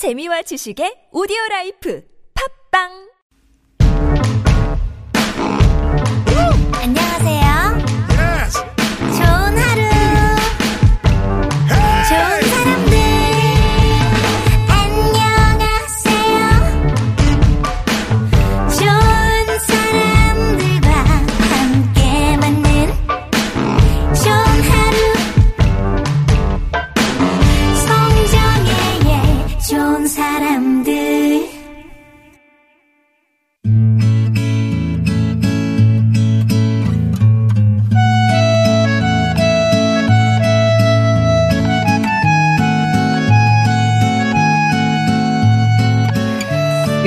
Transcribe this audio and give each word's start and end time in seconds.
재미와 0.00 0.40
지식의 0.48 1.12
오디오 1.12 1.36
라이프. 1.50 2.00
팝빵 2.32 3.09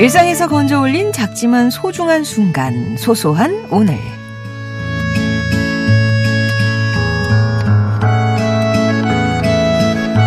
일상에서 0.04 0.48
건져 0.48 0.82
올린 0.82 1.12
작지만 1.12 1.70
소중한 1.70 2.24
순간, 2.24 2.94
소소한 2.98 3.66
오늘. 3.70 3.98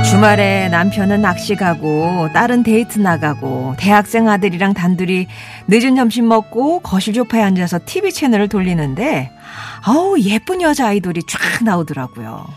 주말에 0.09 0.69
남편은 0.69 1.21
낚시 1.21 1.53
가고, 1.53 2.27
딸은 2.33 2.63
데이트 2.63 2.97
나가고, 2.97 3.75
대학생 3.77 4.27
아들이랑 4.27 4.73
단둘이 4.73 5.27
늦은 5.67 5.95
점심 5.95 6.27
먹고 6.27 6.79
거실 6.79 7.13
소파에 7.13 7.43
앉아서 7.43 7.79
TV 7.85 8.11
채널을 8.11 8.47
돌리는데, 8.49 9.31
아우, 9.83 10.17
예쁜 10.21 10.63
여자 10.63 10.87
아이돌이 10.87 11.21
쫙 11.27 11.63
나오더라고요. 11.63 12.47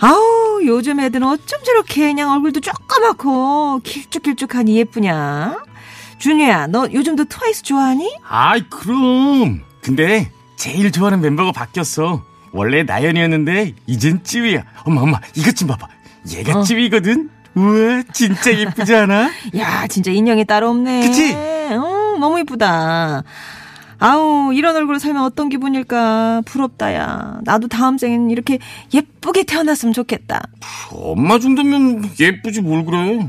아우, 0.00 0.60
요즘 0.64 0.98
애들은 0.98 1.24
어쩜 1.24 1.62
저렇게 1.62 2.08
그냥 2.08 2.32
얼굴도 2.32 2.58
조그맣고 2.58 3.78
길쭉길쭉하니 3.84 4.76
예쁘냐? 4.76 5.66
준우야, 6.18 6.66
너 6.68 6.88
요즘도 6.92 7.24
트와이스 7.24 7.62
좋아하니? 7.62 8.16
아이 8.28 8.62
그럼 8.68 9.62
근데 9.82 10.30
제일 10.56 10.90
좋아하는 10.90 11.20
멤버가 11.20 11.52
바뀌었어 11.52 12.24
원래 12.52 12.82
나연이었는데 12.82 13.74
이젠 13.86 14.22
찌위야 14.24 14.64
엄마 14.84 15.02
엄마 15.02 15.20
이것 15.34 15.54
좀 15.54 15.68
봐봐 15.68 15.86
얘가 16.34 16.58
어. 16.58 16.62
찌위거든 16.62 17.30
우와 17.54 18.02
진짜 18.12 18.56
예쁘지 18.58 18.94
않아? 18.94 19.30
야, 19.56 19.86
진짜 19.86 20.10
인형이 20.10 20.44
따로 20.44 20.68
없네. 20.70 21.06
그치? 21.08 21.32
어, 21.34 22.16
너무 22.20 22.38
이쁘다. 22.40 23.22
아우, 23.98 24.52
이런 24.52 24.76
얼굴로 24.76 24.98
살면 24.98 25.22
어떤 25.22 25.48
기분일까? 25.48 26.42
부럽다, 26.44 26.92
야. 26.94 27.38
나도 27.44 27.68
다음 27.68 27.96
생엔 27.96 28.30
이렇게 28.30 28.58
예쁘게 28.92 29.44
태어났으면 29.44 29.94
좋겠다. 29.94 30.42
엄마 30.90 31.38
정도면 31.38 32.10
예쁘지 32.20 32.60
뭘 32.60 32.84
그래 32.84 33.26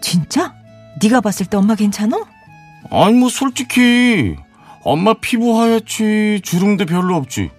진짜? 0.00 0.52
네가 1.02 1.20
봤을 1.20 1.46
때 1.46 1.56
엄마 1.56 1.74
괜찮아? 1.74 2.24
아니 2.90 3.14
뭐 3.18 3.28
솔직히 3.28 4.36
엄마 4.82 5.14
피부 5.14 5.60
하얗지 5.60 6.40
주름도 6.42 6.86
별로 6.86 7.16
없지 7.16 7.50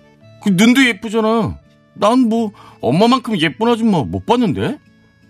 그 0.42 0.50
눈도 0.50 0.86
예쁘잖아 0.86 1.58
난 1.94 2.20
뭐 2.30 2.52
엄마만큼 2.82 3.38
예쁜 3.40 3.68
아줌마 3.68 4.02
못 4.04 4.26
봤는데 4.26 4.78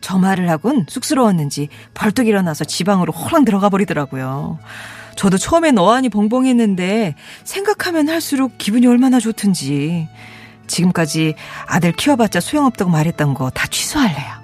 저 0.02 0.18
말을 0.18 0.50
하곤 0.50 0.86
쑥스러웠는지 0.88 1.68
벌떡 1.94 2.28
일어나서 2.28 2.64
지방으로 2.64 3.12
호랑 3.12 3.44
들어가 3.44 3.68
버리더라고요. 3.70 4.60
저도 5.16 5.38
처음엔 5.38 5.78
어안이 5.78 6.08
벙벙했는데 6.10 7.16
생각하면 7.44 8.08
할수록 8.08 8.58
기분이 8.58 8.88
얼마나 8.88 9.20
좋든지. 9.20 10.08
지금까지 10.68 11.34
아들 11.68 11.92
키워봤자 11.92 12.40
소용없다고 12.40 12.90
말했던 12.92 13.34
거 13.34 13.50
다 13.50 13.68
취소할래요. 13.68 14.39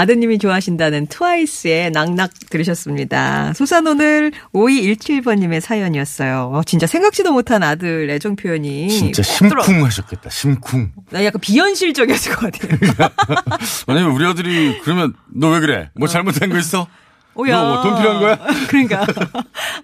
아, 0.00 0.02
아드님이 0.02 0.38
좋아하신다는 0.38 1.06
트와이스의 1.08 1.90
낙낙 1.90 2.30
들으셨습니다. 2.48 3.52
소산 3.54 3.86
오늘 3.86 4.32
5217번님의 4.54 5.60
사연이었어요. 5.60 6.50
어, 6.54 6.62
진짜 6.64 6.86
생각지도 6.86 7.32
못한 7.32 7.62
아들 7.62 8.08
애정 8.08 8.34
표현이. 8.34 8.88
진짜 8.88 9.22
심쿵하셨겠다 9.22 10.30
심쿵 10.30 10.92
나 11.10 11.22
약간 11.24 11.38
비현실적이었을 11.40 12.34
것 12.34 12.50
같아요. 12.52 12.78
왜냐면 13.88 14.12
우리 14.12 14.24
아들이 14.26 14.80
그러면 14.82 15.12
너 15.28 15.50
왜 15.50 15.58
그래? 15.60 15.90
뭐 15.96 16.06
잘못한 16.08 16.48
거 16.48 16.56
있어? 16.58 16.86
오야. 17.34 17.60
너돈 17.60 17.96
필요한 17.96 18.20
거야? 18.20 18.38
그러니까. 18.68 19.04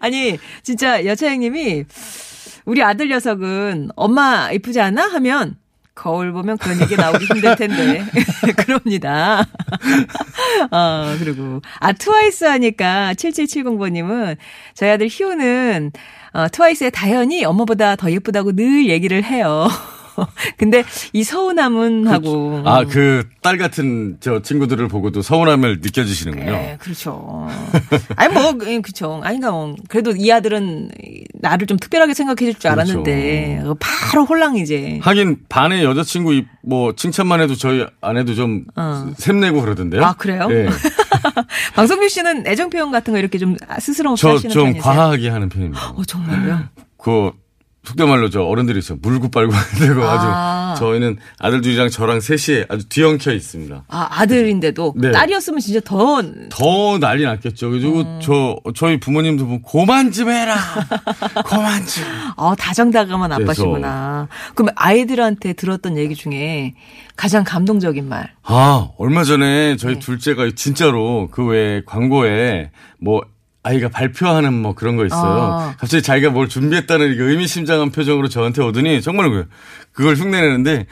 아니, 0.01 0.39
진짜 0.63 1.05
여차장님이 1.05 1.85
우리 2.67 2.83
아들 2.83 3.09
녀석은 3.09 3.91
엄마 3.97 4.51
이쁘지 4.53 4.81
않아? 4.81 5.09
하면 5.09 5.57
거울 5.97 6.31
보면 6.31 6.59
그런 6.59 6.81
얘기 6.81 6.95
나오기 6.95 7.25
힘들 7.25 7.57
텐데. 7.57 8.05
그럽니다. 8.57 9.41
어, 10.71 11.17
그리고, 11.19 11.61
아, 11.81 11.93
트와이스 11.93 12.45
하니까 12.45 13.15
7770번님은 13.15 14.37
저희 14.75 14.91
아들 14.91 15.09
희우는 15.11 15.91
어, 16.35 16.49
트와이스의 16.49 16.91
다현이 16.93 17.45
엄마보다 17.45 17.97
더 17.97 18.13
예쁘다고 18.13 18.53
늘 18.53 18.89
얘기를 18.89 19.25
해요. 19.25 19.69
근데 20.57 20.85
이 21.13 21.23
서운함은 21.25 22.07
하고. 22.09 22.63
아, 22.65 22.85
그 22.85 23.25
딸 23.43 23.59
같은 23.59 24.17
저 24.19 24.43
친구들을 24.43 24.89
보고도 24.89 25.23
서운함을 25.23 25.79
느껴지시는군요. 25.81 26.51
네, 26.51 26.77
그렇죠. 26.81 27.47
아니 28.17 28.35
뭐 28.35 28.53
예, 28.67 28.81
그렇죠. 28.81 29.21
아닌가 29.23 29.53
뭐 29.53 29.77
그래도 29.89 30.11
이 30.17 30.33
아들은 30.33 30.91
나를 31.35 31.69
좀 31.69 31.77
특별하게 31.79 32.13
생각해 32.13 32.39
줄 32.51 32.55
줄 32.59 32.71
알았는데 32.73 33.59
그렇죠. 33.63 33.77
바로 33.79 34.25
혼랑이제. 34.25 34.99
하긴 35.01 35.37
반에 35.49 35.85
여자친구 35.85 36.35
이- 36.35 36.47
뭐 36.65 36.95
칭찬만 36.97 37.41
해도 37.41 37.55
저희 37.55 37.87
아내도 38.01 38.35
좀 38.35 38.65
어. 38.75 39.13
샘내고 39.17 39.61
그러던데요. 39.61 40.03
아, 40.05 40.15
그래요? 40.15 40.49
예. 40.51 40.67
방송규 41.77 42.09
씨는 42.09 42.47
애정 42.49 42.69
표현 42.71 42.91
같은 42.91 43.13
거 43.13 43.19
이렇게 43.21 43.39
좀 43.39 43.57
스스럼 43.79 44.13
없이 44.13 44.23
저 44.23 44.31
하시는 44.35 44.53
좀 44.53 44.65
편이세요? 44.73 44.83
과하게 44.83 45.29
하는 45.29 45.49
편입니다. 45.49 45.91
어 45.91 46.03
정말요? 46.05 46.61
그 46.99 47.31
속된 47.87 48.09
말로 48.09 48.29
저 48.31 48.43
어른들이 48.43 48.79
있어 48.81 48.97
물고 49.01 49.31
빨고 49.31 49.53
되고 49.79 50.03
아. 50.03 50.73
아주 50.73 50.81
저희는 50.81 51.19
아들 51.39 51.61
둘이랑 51.61 51.89
저랑 51.89 52.21
셋이 52.21 52.65
아주 52.69 52.89
뒤엉켜 52.89 53.33
있습니다. 53.33 53.85
아 53.89 54.09
아들인데도 54.11 54.95
네. 54.97 55.13
딸이었으면 55.13 55.61
진짜 55.61 55.81
더 55.85 56.21
더 56.51 56.99
난리 56.99 57.25
났겠죠. 57.25 57.71
그리고 57.71 58.01
음. 58.01 58.21
저 58.23 58.57
저희 58.75 58.99
부모님도 58.99 59.45
보면 59.45 59.63
고만 59.63 60.13
좀 60.13 60.31
해라. 60.31 60.57
고만 61.47 61.87
좀. 61.87 62.05
어, 62.37 62.55
다정다감한 62.55 63.33
아빠시구나. 63.33 64.29
그럼 64.55 64.71
아이들한테 64.77 65.53
들었던 65.53 65.97
얘기 65.97 66.15
중에 66.15 66.75
가장 67.17 67.45
감동적인 67.45 68.09
말. 68.09 68.33
아, 68.43 68.89
얼마 68.99 69.25
전에 69.25 69.77
저희 69.77 69.95
네. 69.95 70.01
둘째가 70.01 70.51
진짜로 70.55 71.29
그 71.31 71.45
외에 71.45 71.83
광고에 71.87 72.71
뭐 73.01 73.23
아이가 73.67 73.89
발표하는 73.89 74.53
뭐 74.55 74.75
그런 74.77 74.97
거 74.97 75.05
있어요. 75.05 75.43
아. 75.43 75.75
갑자기 75.79 76.01
자기가 76.03 76.31
뭘 76.31 76.49
준비했다는 76.49 77.21
의미심장한 77.21 77.91
표정으로 77.91 78.29
저한테 78.29 78.63
오더니 78.63 79.03
정말 79.03 79.29
그- 79.31 79.49
그걸 79.93 80.15
흉내내는데 80.15 80.87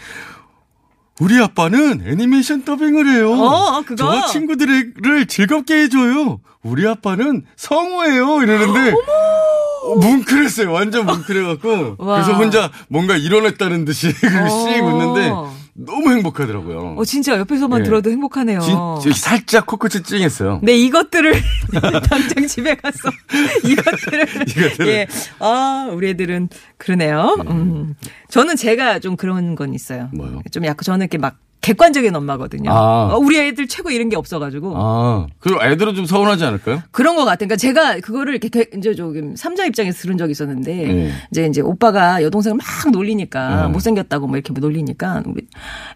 우리 1.21 1.41
아빠는 1.41 2.03
애니메이션 2.05 2.65
더빙을 2.65 3.07
해요. 3.15 3.33
어, 3.33 3.83
그거? 3.83 3.95
저와 3.95 4.27
친구들을 4.27 5.27
즐겁게 5.29 5.83
해줘요. 5.83 6.41
우리 6.65 6.89
아빠는 6.89 7.45
성우예요. 7.57 8.43
이러는데 8.43 8.93
어, 9.85 9.95
뭉클했어요. 9.97 10.73
완전 10.73 11.07
뭉클해갖고. 11.07 11.97
와. 11.99 12.23
그래서 12.23 12.33
혼자 12.37 12.71
뭔가 12.89 13.17
일어났다는 13.17 13.85
듯이 13.85 14.11
씩 14.13 14.25
어. 14.27 14.85
웃는데 14.85 15.31
너무 15.75 16.13
행복하더라고요. 16.13 16.95
어, 16.97 17.05
진짜 17.05 17.37
옆에서만 17.37 17.83
네. 17.83 17.85
들어도 17.85 18.11
행복하네요. 18.11 18.61
진, 19.03 19.13
살짝 19.13 19.67
코끝이 19.67 20.05
찡했어요. 20.05 20.61
네, 20.63 20.77
이것들을 20.77 21.33
당장 22.09 22.47
집에 22.47 22.75
가서 22.77 23.11
이것들을 23.67 24.29
이것들을. 24.49 24.87
예. 24.89 25.07
아, 25.41 25.89
우리 25.93 26.11
애들은 26.11 26.49
그러네요. 26.77 27.37
음. 27.49 27.95
저는 28.29 28.57
제가 28.57 29.01
좀 29.01 29.17
그런 29.17 29.57
건 29.57 29.75
있어요. 29.75 30.09
뭐요? 30.13 30.43
좀 30.53 30.65
약간 30.65 30.83
저는 30.85 31.01
이렇게 31.05 31.19
막 31.19 31.39
객관적인 31.69 32.15
엄마거든요. 32.15 32.71
아. 32.71 33.09
어, 33.13 33.17
우리 33.19 33.39
애들 33.39 33.67
최고 33.69 33.91
이런 33.91 34.11
게 34.11 34.17
없어가지고. 34.17 34.75
아, 34.77 35.27
그리고 35.39 35.63
애들은 35.65 35.95
좀 35.95 36.05
서운하지 36.05 36.45
않을까요? 36.45 36.83
그런 36.91 37.17
것 37.17 37.25
같아요. 37.25 37.49
그러니까 37.49 37.57
제가 37.57 38.01
그거를 38.01 38.35
이렇게 38.35 38.49
개- 38.51 38.69
이제 38.79 38.95
조금 38.95 39.35
삼자 39.35 39.65
입장에서 39.65 39.99
들은 40.03 40.19
적이 40.19 40.33
있었는데 40.33 40.73
네. 40.75 41.13
이제 41.31 41.47
이제 41.47 41.61
오빠가 41.63 42.23
여동생을 42.23 42.59
막 42.59 42.91
놀리니까 42.93 43.63
네. 43.63 43.69
못생겼다고 43.69 44.27
뭐 44.27 44.37
이렇게 44.37 44.53
놀리니까 44.59 45.23
우리 45.27 45.47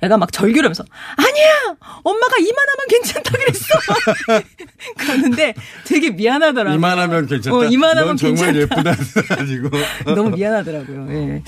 애가 0.03 0.17
막 0.17 0.33
절규하면서 0.33 0.85
아니야 1.17 1.77
엄마가 2.03 2.37
이만하면 2.39 2.87
괜찮다 2.89 3.31
그랬어 3.31 4.43
그러는데 4.97 5.55
되게 5.85 6.11
미안하더라고. 6.11 6.75
이만하면 6.77 7.27
괜찮다. 7.27 7.57
어, 7.57 7.65
이만하면 7.65 8.07
넌 8.09 8.17
정말 8.17 8.53
괜찮다. 8.55 8.91
예쁘다. 8.91 9.35
가지고. 9.37 9.69
너무 10.15 10.31
미안하더라고요. 10.31 11.07
예. 11.11 11.43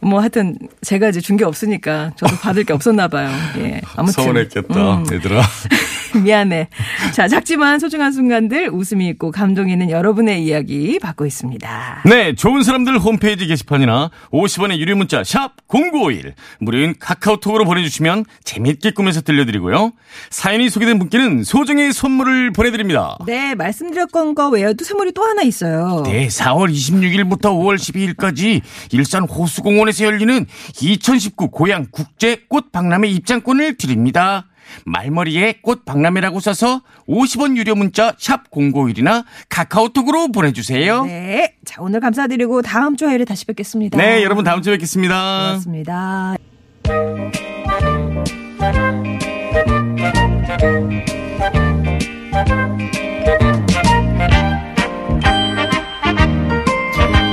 뭐 0.00 0.20
하여튼 0.20 0.56
제가 0.82 1.08
이제 1.08 1.20
준 1.20 1.40
게 1.40 1.44
없으니까 1.44 2.12
저도 2.16 2.36
받을 2.36 2.64
게 2.64 2.74
없었나 2.74 3.08
봐요. 3.08 3.30
예. 3.64 3.80
아무튼 3.96 4.24
서운했겠다, 4.24 4.98
음. 4.98 5.06
얘들아. 5.12 5.42
미안해. 6.22 6.68
자, 7.12 7.28
작지만 7.28 7.78
소중한 7.78 8.12
순간들 8.12 8.70
웃음이 8.70 9.08
있고 9.08 9.30
감동이 9.30 9.72
있는 9.72 9.90
여러분의 9.90 10.44
이야기 10.44 10.98
받고 10.98 11.26
있습니다. 11.26 12.02
네, 12.06 12.34
좋은 12.34 12.62
사람들 12.62 12.98
홈페이지 12.98 13.46
게시판이나 13.46 14.10
50원의 14.32 14.78
유료 14.78 14.96
문자 14.96 15.22
샵 15.24 15.52
0951 15.68 16.34
무료인 16.60 16.94
카카오톡으로 16.98 17.64
보내주시면 17.64 18.24
재미있게 18.44 18.92
꾸며서 18.92 19.20
들려드리고요. 19.22 19.92
사연이 20.30 20.68
소개된 20.68 20.98
분께는 20.98 21.44
소정의 21.44 21.92
선물을 21.92 22.52
보내드립니다. 22.52 23.16
네, 23.26 23.54
말씀드렸던 23.54 24.34
거 24.34 24.48
외에도 24.48 24.84
선물이 24.84 25.12
또 25.12 25.22
하나 25.22 25.42
있어요. 25.42 26.02
네, 26.04 26.26
4월 26.28 26.70
26일부터 26.72 27.50
5월 27.50 27.76
12일까지 27.76 28.60
일산 28.92 29.24
호수공원에서 29.24 30.04
열리는 30.04 30.46
2019 30.80 31.50
고양 31.50 31.86
국제 31.90 32.42
꽃 32.48 32.72
박람회 32.72 33.08
입장권을 33.08 33.76
드립니다. 33.76 34.46
말머리에 34.84 35.60
꽃 35.62 35.84
박람회라고 35.84 36.40
써서 36.40 36.82
50원 37.08 37.56
유료 37.56 37.74
문자 37.74 38.14
샵 38.18 38.50
051이나 38.50 39.24
카카오톡으로 39.48 40.32
보내주세요. 40.32 41.04
네. 41.04 41.20
네. 41.20 41.54
자, 41.64 41.80
오늘 41.80 42.00
감사드리고 42.00 42.62
다음 42.62 42.96
주 42.96 43.06
화요일에 43.06 43.24
다시 43.24 43.44
뵙겠습니다. 43.46 43.96
네, 43.96 44.22
여러분 44.24 44.44
다음 44.44 44.62
주에 44.62 44.74
뵙겠습니다. 44.74 45.58
고맙습니다. 45.60 46.36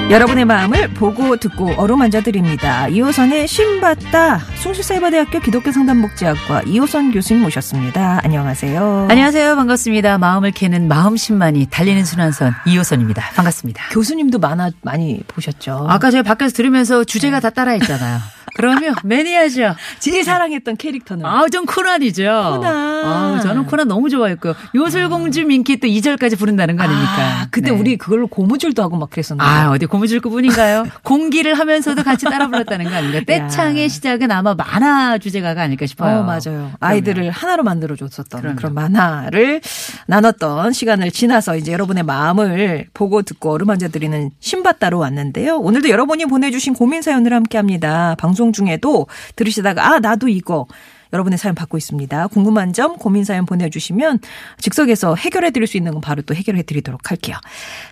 여러분의 0.09 0.45
마음을 0.45 0.88
보고 0.94 1.36
듣고 1.36 1.74
어루만져 1.75 2.21
드립니다. 2.21 2.88
2호선의 2.89 3.45
신받다 3.45 4.39
숭실사이버대학교 4.63 5.42
기독교 5.42 5.74
상담복지학과 5.74 6.62
이호선 6.62 7.12
교수님 7.12 7.44
모셨습니다. 7.44 8.21
안녕하세요. 8.24 9.07
안녕하세요. 9.09 9.56
반갑습니다. 9.57 10.18
마음을 10.18 10.51
캐는 10.51 10.88
마음심만이 10.88 11.68
달리는 11.69 12.06
순환선 12.06 12.54
이호선입니다. 12.65 13.31
반갑습니다. 13.36 13.89
교수님도 13.92 14.39
만화 14.39 14.71
많이 14.81 15.19
보셨죠? 15.27 15.88
아까 15.89 16.09
제가 16.09 16.24
밖에서 16.24 16.56
들으면서 16.56 17.04
주제가 17.04 17.42
다 17.42 17.50
따라했잖아요. 17.50 18.37
그러면 18.57 18.95
매니아죠. 19.04 19.75
제일 20.00 20.24
사랑했던 20.24 20.77
캐릭터는 20.77 21.25
아우, 21.25 21.50
전 21.50 21.65
코난이죠. 21.65 22.24
코난. 22.24 23.06
아우, 23.06 23.39
저는 23.39 23.65
코난 23.68 23.88
너무 23.88 24.09
좋아했고요. 24.09 24.56
요술공주 24.75 25.45
민키 25.45 25.80
또 25.80 25.88
2절까지 25.88 26.38
부른다는 26.39 26.75
거 26.75 26.83
아닙니까? 26.83 27.13
아, 27.18 27.48
그때 27.51 27.69
네. 27.71 27.77
우리 27.77 27.98
그걸로 27.98 28.27
고무줄도 28.27 28.81
하고 28.81 28.98
막 28.98 29.12
그랬었는데. 29.12 29.48
아, 29.48 29.69
어디 29.71 29.86
고무줄그 29.86 30.30
뿐인가요? 30.30 30.86
공기를 31.04 31.54
하면서도 31.54 32.04
같이 32.04 32.25
따라 32.25 32.48
불렀다는 32.48 32.89
거 32.89 32.95
아닙니까? 32.95 33.24
떼창의 33.25 33.89
시작은 33.89 34.31
아마 34.31 34.56
만화 34.56 35.19
주제가가 35.19 35.62
아닐까 35.62 35.86
싶어요. 35.86 36.19
어, 36.19 36.24
맞아요. 36.24 36.71
아이들을 36.80 37.30
하나로 37.30 37.63
만들어 37.63 37.95
줬었던 37.95 38.42
그럼요. 38.42 38.56
그런 38.57 38.74
만화를 38.74 39.62
나눴던 40.07 40.74
시간을 40.74 41.12
지나서 41.12 41.57
이제 41.57 41.71
여러분의 41.71 42.04
마음을 42.04 42.88
보고 42.94 43.21
듣고 43.21 43.51
어루만져 43.51 43.89
드리는 43.89 44.31
신받다로 44.39 44.98
왔는데요. 44.98 45.57
오늘도 45.57 45.89
여러분이 45.89 46.25
보내주신 46.25 46.74
고민 46.74 47.01
사연을 47.04 47.33
함께 47.33 47.57
합니다. 47.57 48.15
방송 48.18 48.46
중에도 48.53 49.07
들으시다가, 49.35 49.94
아, 49.94 49.99
나도 49.99 50.27
이거. 50.27 50.67
여러분의 51.13 51.38
사연 51.38 51.55
받고 51.55 51.77
있습니다. 51.77 52.27
궁금한 52.27 52.73
점, 52.73 52.97
고민 52.97 53.23
사연 53.23 53.45
보내주시면 53.45 54.19
즉석에서 54.59 55.15
해결해 55.15 55.51
드릴 55.51 55.67
수 55.67 55.77
있는 55.77 55.94
건 55.94 56.01
바로 56.01 56.21
또 56.21 56.35
해결해 56.35 56.63
드리도록 56.63 57.11
할게요. 57.11 57.38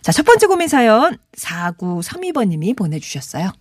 자, 0.02 0.12
첫 0.12 0.26
번째 0.26 0.48
고민 0.48 0.68
사연 0.68 1.18
4932번님이 1.38 2.76
보내주셨어요. 2.76 3.52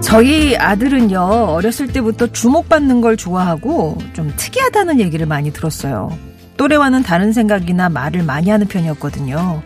저희 0.00 0.56
아들은요, 0.56 1.18
어렸을 1.18 1.88
때부터 1.88 2.28
주목받는 2.28 3.00
걸 3.00 3.16
좋아하고 3.16 3.98
좀 4.12 4.32
특이하다는 4.36 5.00
얘기를 5.00 5.26
많이 5.26 5.52
들었어요. 5.52 6.16
또래와는 6.56 7.02
다른 7.02 7.32
생각이나 7.32 7.88
말을 7.88 8.22
많이 8.22 8.50
하는 8.50 8.68
편이었거든요. 8.68 9.62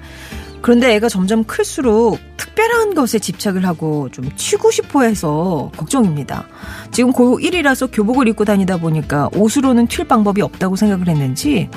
그런데 0.60 0.94
애가 0.94 1.08
점점 1.08 1.44
클수록 1.44 2.18
특별한 2.36 2.94
것에 2.94 3.18
집착을 3.18 3.66
하고 3.66 4.08
좀 4.10 4.30
치고 4.34 4.70
싶어 4.70 5.02
해서 5.02 5.70
걱정입니다. 5.76 6.46
지금 6.90 7.12
고1이라서 7.12 7.88
교복을 7.92 8.28
입고 8.28 8.44
다니다 8.44 8.76
보니까 8.76 9.28
옷으로는 9.34 9.86
튈 9.86 10.06
방법이 10.06 10.42
없다고 10.42 10.76
생각을 10.76 11.08
했는지, 11.08 11.68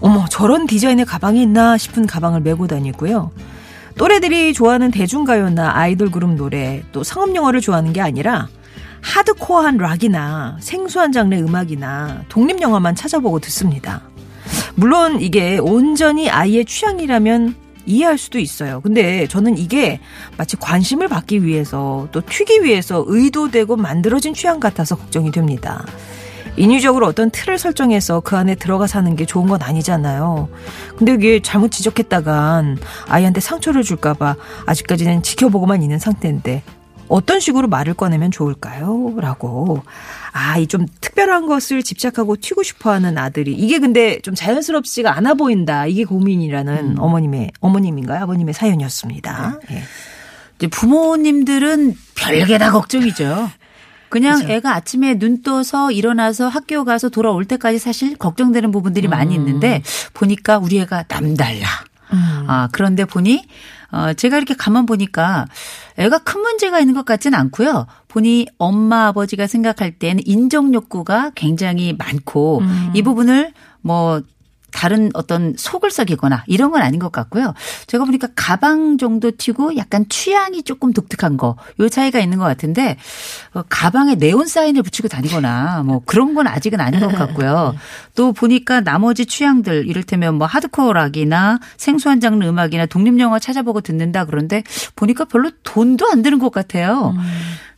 어머, 0.00 0.24
저런 0.30 0.66
디자인의 0.66 1.04
가방이 1.04 1.42
있나 1.42 1.76
싶은 1.76 2.06
가방을 2.06 2.40
메고 2.40 2.66
다니고요. 2.66 3.30
또래들이 3.98 4.54
좋아하는 4.54 4.90
대중가요나 4.90 5.76
아이돌 5.76 6.10
그룹 6.10 6.34
노래, 6.34 6.82
또 6.92 7.04
상업영화를 7.04 7.60
좋아하는 7.60 7.92
게 7.92 8.00
아니라 8.00 8.48
하드코어한 9.02 9.76
락이나 9.76 10.56
생소한 10.60 11.12
장르 11.12 11.36
음악이나 11.36 12.24
독립영화만 12.28 12.94
찾아보고 12.94 13.40
듣습니다. 13.40 14.02
물론 14.74 15.20
이게 15.20 15.58
온전히 15.58 16.30
아이의 16.30 16.64
취향이라면 16.64 17.54
이해할 17.86 18.18
수도 18.18 18.38
있어요. 18.38 18.80
근데 18.80 19.26
저는 19.26 19.58
이게 19.58 20.00
마치 20.36 20.56
관심을 20.56 21.08
받기 21.08 21.44
위해서 21.44 22.08
또 22.12 22.20
튀기 22.20 22.62
위해서 22.62 23.04
의도되고 23.06 23.76
만들어진 23.76 24.34
취향 24.34 24.60
같아서 24.60 24.96
걱정이 24.96 25.30
됩니다. 25.30 25.84
인위적으로 26.56 27.06
어떤 27.06 27.30
틀을 27.30 27.58
설정해서 27.58 28.20
그 28.20 28.36
안에 28.36 28.54
들어가 28.56 28.86
사는 28.86 29.16
게 29.16 29.24
좋은 29.24 29.46
건 29.46 29.62
아니잖아요. 29.62 30.48
근데 30.96 31.14
이게 31.14 31.40
잘못 31.40 31.70
지적했다간 31.70 32.78
아이한테 33.06 33.40
상처를 33.40 33.82
줄까봐 33.82 34.36
아직까지는 34.66 35.22
지켜보고만 35.22 35.82
있는 35.82 35.98
상태인데 35.98 36.62
어떤 37.12 37.40
식으로 37.40 37.68
말을 37.68 37.94
꺼내면 37.94 38.30
좋을까요? 38.30 39.14
라고. 39.18 39.82
아, 40.32 40.58
이 40.58 40.66
좀 40.66 40.86
특별한 41.00 41.46
것을 41.46 41.82
집착하고 41.82 42.36
튀고 42.36 42.62
싶어 42.62 42.90
하는 42.90 43.18
아들이. 43.18 43.52
이게 43.52 43.78
근데 43.78 44.18
좀 44.20 44.34
자연스럽지가 44.34 45.14
않아 45.16 45.34
보인다. 45.34 45.86
이게 45.86 46.04
고민이라는 46.04 46.98
어머님의, 46.98 47.50
어머님인가요? 47.60 48.22
아버님의 48.22 48.54
사연이었습니다. 48.54 49.60
예. 49.72 49.82
이제 50.56 50.66
부모님들은 50.68 51.94
별게 52.14 52.56
다 52.58 52.70
걱정이죠. 52.70 53.50
그냥 54.08 54.42
애가 54.48 54.74
아침에 54.74 55.18
눈 55.18 55.42
떠서 55.42 55.90
일어나서 55.90 56.48
학교 56.48 56.84
가서 56.84 57.08
돌아올 57.08 57.44
때까지 57.46 57.78
사실 57.78 58.16
걱정되는 58.16 58.70
부분들이 58.70 59.08
많이 59.08 59.34
있는데 59.34 59.82
보니까 60.14 60.58
우리 60.58 60.78
애가 60.80 61.04
남달라. 61.08 61.66
아, 62.46 62.68
그런데 62.72 63.04
보니 63.06 63.46
어, 63.92 64.14
제가 64.14 64.36
이렇게 64.38 64.54
가만 64.54 64.86
보니까 64.86 65.46
애가 65.98 66.18
큰 66.18 66.40
문제가 66.40 66.80
있는 66.80 66.94
것 66.94 67.04
같지는 67.04 67.38
않고요. 67.38 67.86
보니 68.08 68.46
엄마 68.58 69.06
아버지가 69.08 69.46
생각할 69.46 69.92
때는 69.92 70.22
인정 70.26 70.74
욕구가 70.74 71.32
굉장히 71.34 71.92
많고 71.92 72.62
이 72.94 73.02
부분을 73.02 73.52
뭐 73.82 74.22
다른 74.72 75.10
어떤 75.14 75.54
속을 75.56 75.90
썩이거나 75.90 76.44
이런 76.46 76.70
건 76.70 76.82
아닌 76.82 76.98
것 76.98 77.12
같고요. 77.12 77.54
제가 77.86 78.04
보니까 78.04 78.28
가방 78.34 78.98
정도 78.98 79.30
튀고 79.30 79.76
약간 79.76 80.06
취향이 80.08 80.62
조금 80.62 80.92
독특한 80.92 81.36
거, 81.36 81.56
요 81.80 81.88
차이가 81.88 82.18
있는 82.18 82.38
것 82.38 82.44
같은데, 82.44 82.96
어, 83.54 83.62
가방에 83.68 84.14
네온 84.14 84.46
사인을 84.46 84.82
붙이고 84.82 85.08
다니거나 85.08 85.82
뭐 85.84 86.02
그런 86.04 86.34
건 86.34 86.46
아직은 86.46 86.80
아닌 86.80 87.00
것 87.00 87.08
같고요. 87.08 87.74
또 88.14 88.32
보니까 88.32 88.80
나머지 88.80 89.26
취향들, 89.26 89.86
이를테면 89.88 90.36
뭐 90.36 90.46
하드코어 90.46 90.92
락이나 90.92 91.58
생소한 91.76 92.20
장르 92.20 92.46
음악이나 92.46 92.86
독립영화 92.86 93.38
찾아보고 93.38 93.80
듣는다 93.80 94.24
그런데 94.24 94.62
보니까 94.96 95.24
별로 95.24 95.50
돈도 95.62 96.08
안 96.10 96.22
드는 96.22 96.38
것 96.38 96.50
같아요. 96.52 97.14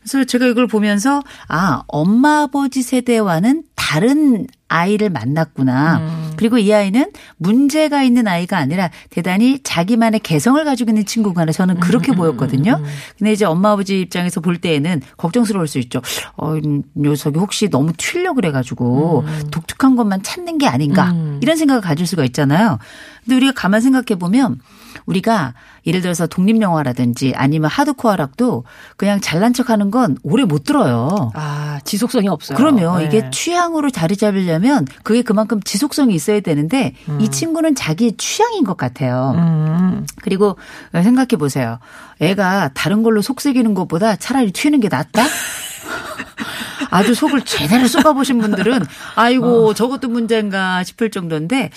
그래서 0.01 0.23
제가 0.23 0.45
이걸 0.45 0.67
보면서 0.67 1.23
아 1.47 1.81
엄마 1.87 2.43
아버지 2.43 2.81
세대와는 2.81 3.63
다른 3.75 4.45
아이를 4.67 5.09
만났구나. 5.09 6.31
그리고 6.37 6.57
이 6.57 6.73
아이는 6.73 7.11
문제가 7.37 8.03
있는 8.03 8.27
아이가 8.27 8.57
아니라 8.57 8.89
대단히 9.09 9.59
자기만의 9.63 10.19
개성을 10.21 10.63
가지고 10.65 10.91
있는 10.91 11.05
친구가 11.05 11.45
저는 11.45 11.79
그렇게 11.79 12.11
보였거든요. 12.13 12.81
근데 13.17 13.31
이제 13.31 13.45
엄마 13.45 13.71
아버지 13.71 14.01
입장에서 14.01 14.41
볼 14.41 14.57
때에는 14.57 15.01
걱정스러울 15.17 15.67
수 15.67 15.79
있죠. 15.79 16.01
어, 16.35 16.57
이 16.57 16.81
녀석이 16.97 17.39
혹시 17.39 17.69
너무 17.69 17.93
튀려 17.95 18.33
그래가지고 18.33 19.23
독특한 19.51 19.95
것만 19.95 20.23
찾는 20.23 20.57
게 20.57 20.67
아닌가 20.67 21.13
이런 21.41 21.57
생각을 21.57 21.81
가질 21.81 22.07
수가 22.07 22.25
있잖아요. 22.25 22.79
근데 23.23 23.35
우리가 23.37 23.53
가만 23.53 23.81
생각해 23.81 24.19
보면 24.19 24.59
우리가 25.05 25.53
예를 25.85 26.01
들어서 26.01 26.27
독립영화라든지 26.27 27.33
아니면 27.35 27.69
하드코어 27.69 28.15
락도 28.15 28.63
그냥 28.97 29.21
잘난 29.21 29.53
척 29.53 29.69
하는 29.69 29.91
건 29.91 30.17
오래 30.23 30.45
못 30.45 30.63
들어요. 30.63 31.31
아, 31.35 31.79
지속성이 31.83 32.27
없어요. 32.27 32.57
그럼요. 32.57 32.99
네. 32.99 33.05
이게 33.05 33.29
취향으로 33.29 33.89
자리 33.91 34.17
잡으려면 34.17 34.87
그게 35.03 35.21
그만큼 35.21 35.61
지속성이 35.61 36.15
있어야 36.15 36.39
되는데 36.39 36.95
이 37.19 37.29
친구는 37.29 37.75
자기 37.75 38.17
취향인 38.17 38.63
것 38.63 38.77
같아요. 38.77 39.33
음. 39.35 40.07
그리고 40.21 40.57
생각해 40.91 41.37
보세요. 41.37 41.79
애가 42.19 42.71
다른 42.73 43.03
걸로 43.03 43.21
속삭이는 43.21 43.73
것보다 43.73 44.15
차라리 44.15 44.51
튀는 44.51 44.79
게 44.79 44.89
낫다? 44.89 45.23
아주 46.89 47.13
속을 47.13 47.41
제대로 47.41 47.87
쏟아보신 47.87 48.39
분들은 48.39 48.85
아이고 49.15 49.73
저것도 49.73 50.07
문제인가 50.07 50.83
싶을 50.83 51.11
정도인데 51.11 51.71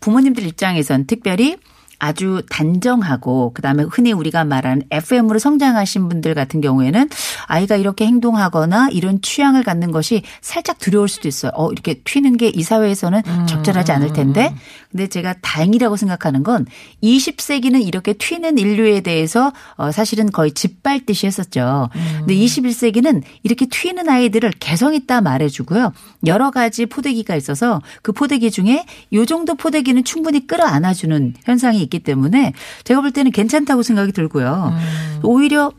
부모님들 0.00 0.44
입장에선 0.46 1.06
특별히 1.06 1.56
아주 2.02 2.42
단정하고 2.50 3.52
그다음에 3.54 3.84
흔히 3.84 4.12
우리가 4.12 4.44
말하는 4.44 4.82
FM으로 4.90 5.38
성장하신 5.38 6.08
분들 6.08 6.34
같은 6.34 6.60
경우에는 6.60 7.08
아이가 7.46 7.76
이렇게 7.76 8.06
행동하거나 8.06 8.88
이런 8.90 9.22
취향을 9.22 9.62
갖는 9.62 9.92
것이 9.92 10.22
살짝 10.40 10.80
두려울 10.80 11.06
수도 11.08 11.28
있어요. 11.28 11.52
어 11.54 11.70
이렇게 11.70 11.94
튀는 12.04 12.36
게 12.38 12.50
이 12.54 12.62
사회에서는 12.62 13.22
적절하지 13.46 13.92
않을 13.92 14.12
텐데. 14.12 14.52
근데 14.92 15.06
제가 15.06 15.34
다행이라고 15.40 15.96
생각하는 15.96 16.42
건 16.42 16.66
20세기는 17.02 17.84
이렇게 17.84 18.12
튀는 18.12 18.58
인류에 18.58 19.00
대해서 19.00 19.52
어 19.76 19.90
사실은 19.90 20.30
거의 20.30 20.52
짓밟듯이 20.52 21.26
했었죠. 21.26 21.88
근데 22.18 22.34
21세기는 22.34 23.22
이렇게 23.42 23.66
튀는 23.66 24.08
아이들을 24.08 24.52
개성 24.60 24.94
있다 24.94 25.22
말해주고요. 25.22 25.92
여러 26.26 26.50
가지 26.50 26.86
포대기가 26.86 27.34
있어서 27.36 27.80
그 28.02 28.12
포대기 28.12 28.50
중에 28.50 28.84
요 29.14 29.24
정도 29.24 29.54
포대기는 29.54 30.04
충분히 30.04 30.46
끌어안아주는 30.46 31.34
현상이 31.44 31.82
있기 31.82 32.00
때문에 32.00 32.52
제가 32.84 33.00
볼 33.00 33.10
때는 33.12 33.32
괜찮다고 33.32 33.82
생각이 33.82 34.12
들고요. 34.12 34.74
오히려 35.22 35.72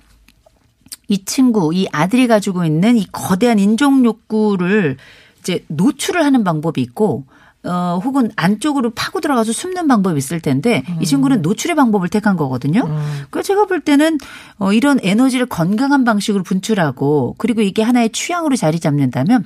이 1.08 1.24
친구, 1.26 1.72
이 1.74 1.88
아들이 1.92 2.28
가지고 2.28 2.66
있는 2.66 2.98
이 2.98 3.06
거대한 3.12 3.60
인종 3.60 4.04
욕구를 4.04 4.98
이제 5.40 5.64
노출을 5.68 6.24
하는 6.24 6.44
방법이 6.44 6.82
있고 6.82 7.26
어, 7.66 8.00
혹은 8.04 8.30
안쪽으로 8.36 8.90
파고 8.92 9.22
들어가서 9.22 9.54
숨는 9.54 9.88
방법이 9.88 10.18
있을 10.18 10.42
텐데 10.42 10.84
이 11.00 11.06
친구는 11.06 11.42
노출의 11.42 11.76
방법을 11.76 12.10
택한 12.10 12.36
거거든요. 12.36 12.82
그래서 13.30 13.48
제가 13.48 13.66
볼 13.66 13.80
때는 13.80 14.18
어, 14.58 14.74
이런 14.74 15.00
에너지를 15.02 15.46
건강한 15.46 16.04
방식으로 16.04 16.44
분출하고 16.44 17.36
그리고 17.38 17.62
이게 17.62 17.82
하나의 17.82 18.10
취향으로 18.12 18.56
자리 18.58 18.80
잡는다면 18.80 19.46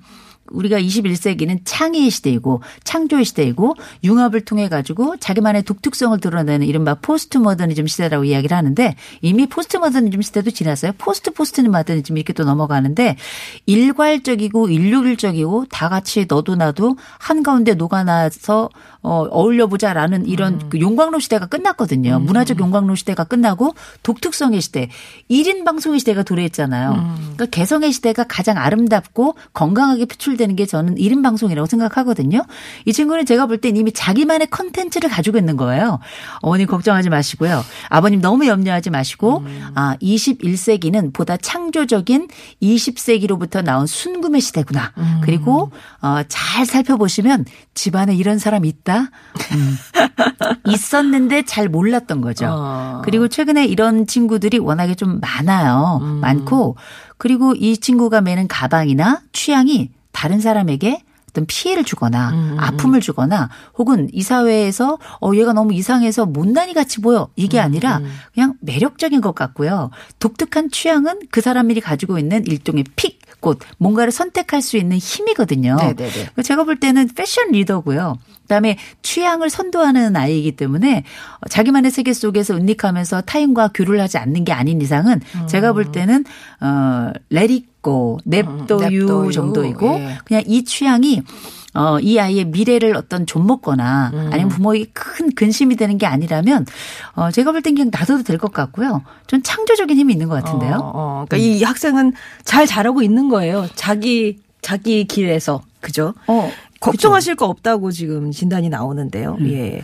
우리가 0.51 0.79
21세기는 0.79 1.61
창의의 1.63 2.09
시대이고 2.09 2.61
창조의 2.83 3.25
시대이고 3.25 3.75
융합을 4.03 4.41
통해 4.41 4.69
가지고 4.69 5.17
자기만의 5.17 5.63
독특성을 5.63 6.19
드러내는 6.19 6.67
이른바 6.67 6.95
포스트 6.95 7.37
모더니즘 7.37 7.87
시대라고 7.87 8.25
이야기를 8.25 8.55
하는데 8.55 8.95
이미 9.21 9.47
포스트 9.47 9.77
모더니즘 9.77 10.21
시대도 10.21 10.51
지났어요. 10.51 10.93
포스트 10.97 11.31
포스트 11.31 11.61
모더니즘 11.61 12.17
이렇게 12.17 12.33
또 12.33 12.43
넘어가는데 12.43 13.17
일괄적이고 13.65 14.69
일률적이고 14.69 15.65
다 15.69 15.89
같이 15.89 16.25
너도 16.27 16.55
나도 16.55 16.97
한가운데 17.19 17.73
녹아나서 17.73 18.69
어, 19.07 19.25
어울려 19.31 19.67
보자라는 19.67 20.25
이런 20.25 20.67
그 20.69 20.81
용광로 20.81 21.19
시대가 21.19 21.45
끝났거든요. 21.45 22.19
문화적 22.19 22.59
용광로 22.59 22.95
시대가 22.95 23.23
끝나고 23.23 23.73
독특성의 24.03 24.59
시대, 24.59 24.89
1인 25.31 25.63
방송의 25.63 25.99
시대가 25.99 26.23
도래했잖아요. 26.23 26.91
그러니까 27.17 27.45
개성의 27.45 27.93
시대가 27.93 28.25
가장 28.25 28.57
아름답고 28.57 29.35
건강하게 29.53 30.05
표출되는 30.05 30.55
게 30.57 30.65
저는 30.65 30.95
1인 30.95 31.23
방송이라고 31.23 31.67
생각하거든요. 31.67 32.41
이 32.85 32.91
친구는 32.93 33.25
제가 33.25 33.45
볼 33.45 33.57
땐 33.61 33.75
이미 33.77 33.91
자기만의 33.91 34.49
컨텐츠를 34.51 35.09
가지고 35.09 35.37
있는 35.39 35.55
거예요. 35.57 35.99
어머니 36.41 36.65
걱정하지 36.65 37.09
마시고요. 37.09 37.63
아버님 37.89 38.21
너무 38.21 38.45
염려하지 38.45 38.89
마시고 38.91 39.43
아 39.73 39.95
21세기는 40.01 41.13
보다 41.13 41.37
창조적인 41.37 42.27
20세기로부터 42.61 43.63
나온 43.63 43.87
순금의 43.87 44.41
시대구나. 44.41 44.91
그리고 45.23 45.71
어, 46.01 46.21
잘 46.27 46.65
살펴보시면 46.65 47.45
집안에 47.73 48.15
이런 48.15 48.37
사람 48.37 48.65
있다. 48.65 48.96
음. 49.01 49.77
있었는데 50.67 51.43
잘 51.43 51.69
몰랐던 51.69 52.21
거죠. 52.21 52.47
어. 52.49 53.01
그리고 53.03 53.27
최근에 53.27 53.65
이런 53.65 54.07
친구들이 54.07 54.59
워낙에 54.59 54.95
좀 54.95 55.19
많아요. 55.19 55.99
음. 56.01 56.19
많고 56.19 56.75
그리고 57.17 57.53
이 57.55 57.77
친구가 57.77 58.21
매는 58.21 58.47
가방이나 58.47 59.21
취향이 59.33 59.91
다른 60.11 60.39
사람에게 60.39 61.03
어떤 61.29 61.45
피해를 61.45 61.83
주거나 61.83 62.31
음, 62.31 62.57
아픔을 62.59 62.99
주거나 62.99 63.49
혹은 63.77 64.09
이 64.11 64.23
사회에서 64.23 64.97
어 65.21 65.31
얘가 65.35 65.53
너무 65.53 65.73
이상해서 65.73 66.25
못난이 66.25 66.73
같이 66.73 66.99
보여 66.99 67.23
음, 67.23 67.27
이게 67.35 67.59
아니라 67.59 68.01
그냥 68.33 68.55
매력적인 68.61 69.21
것 69.21 69.35
같고요. 69.35 69.91
독특한 70.19 70.71
취향은 70.71 71.19
그 71.29 71.41
사람이 71.41 71.79
가지고 71.81 72.17
있는 72.17 72.43
일종의 72.47 72.85
픽, 72.95 73.16
꽃, 73.39 73.59
뭔가를 73.77 74.11
선택할 74.11 74.61
수 74.61 74.77
있는 74.77 74.97
힘이거든요. 74.97 75.75
네네네. 75.75 76.43
제가 76.43 76.63
볼 76.63 76.79
때는 76.79 77.09
패션 77.15 77.51
리더고요. 77.51 78.17
그다음에 78.43 78.77
취향을 79.01 79.49
선도하는 79.49 80.15
아이이기 80.15 80.53
때문에 80.53 81.03
자기만의 81.49 81.91
세계 81.91 82.13
속에서 82.13 82.55
은닉하면서 82.55 83.21
타인과 83.21 83.71
교류를 83.73 83.99
하지 83.99 84.17
않는 84.17 84.45
게 84.45 84.53
아닌 84.53 84.81
이상은 84.81 85.19
제가 85.49 85.73
볼 85.73 85.91
때는 85.91 86.23
어 86.61 87.11
레리고 87.29 88.19
냅도유 88.23 89.05
냅둬유. 89.05 89.31
정도이고 89.33 89.95
예. 89.99 90.17
그냥 90.23 90.43
이 90.47 90.63
취향이 90.63 91.23
어, 91.77 91.99
이 91.99 92.17
아이의 92.19 92.45
미래를 92.45 92.95
어떤 92.97 93.25
좀먹거나 93.25 94.11
아니면 94.31 94.49
부모에게 94.49 94.87
큰 94.93 95.31
근심이 95.33 95.75
되는 95.75 95.97
게 95.97 96.05
아니라면 96.05 96.65
어, 97.15 97.31
제가 97.31 97.51
볼 97.51 97.61
땐 97.61 97.75
그냥 97.75 97.91
놔둬도 97.91 98.23
될 98.23 98.37
것 98.37 98.51
같고요. 98.51 99.03
전 99.27 99.41
창조적인 99.43 99.95
힘이 99.97 100.13
있는 100.13 100.27
것 100.29 100.43
같은데요. 100.43 100.75
어, 100.75 100.91
어. 100.93 101.25
그러니까 101.27 101.37
이 101.37 101.63
학생은 101.63 102.13
잘 102.43 102.65
자라고 102.65 103.01
있는 103.01 103.29
거예요. 103.29 103.67
자기 103.75 104.39
자기 104.61 105.05
길에서 105.05 105.61
그죠? 105.81 106.13
어, 106.27 106.51
걱정하실 106.79 107.35
거 107.35 107.45
없다고 107.45 107.91
지금 107.91 108.31
진단이 108.31 108.69
나오는데요. 108.69 109.37
예. 109.47 109.81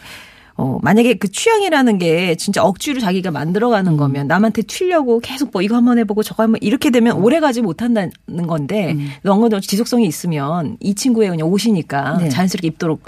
어, 0.64 0.80
만약에 0.82 1.16
그 1.16 1.30
취향이라는 1.30 1.98
게 1.98 2.36
진짜 2.36 2.64
억지로 2.64 3.02
자기가 3.02 3.32
만들어가는 3.32 3.98
거면 3.98 4.28
남한테 4.28 4.62
튀려고 4.62 5.20
계속 5.20 5.50
뭐 5.52 5.62
이거 5.62 5.76
한번 5.76 6.00
해보고 6.00 6.24
저거 6.24 6.44
한번 6.44 6.60
이렇게 6.62 6.90
되면 6.90 7.18
오래 7.18 7.42
가지 7.42 7.62
못한다는 7.62 8.12
건데 8.48 8.96
어느 9.26 9.42
정도 9.42 9.60
지속성이 9.60 10.08
있으면 10.08 10.78
이 10.80 10.96
친구의 10.96 11.32
그냥 11.32 11.50
옷이니까 11.50 12.18
네. 12.20 12.30
자연스럽게 12.30 12.68
입도록 12.68 13.02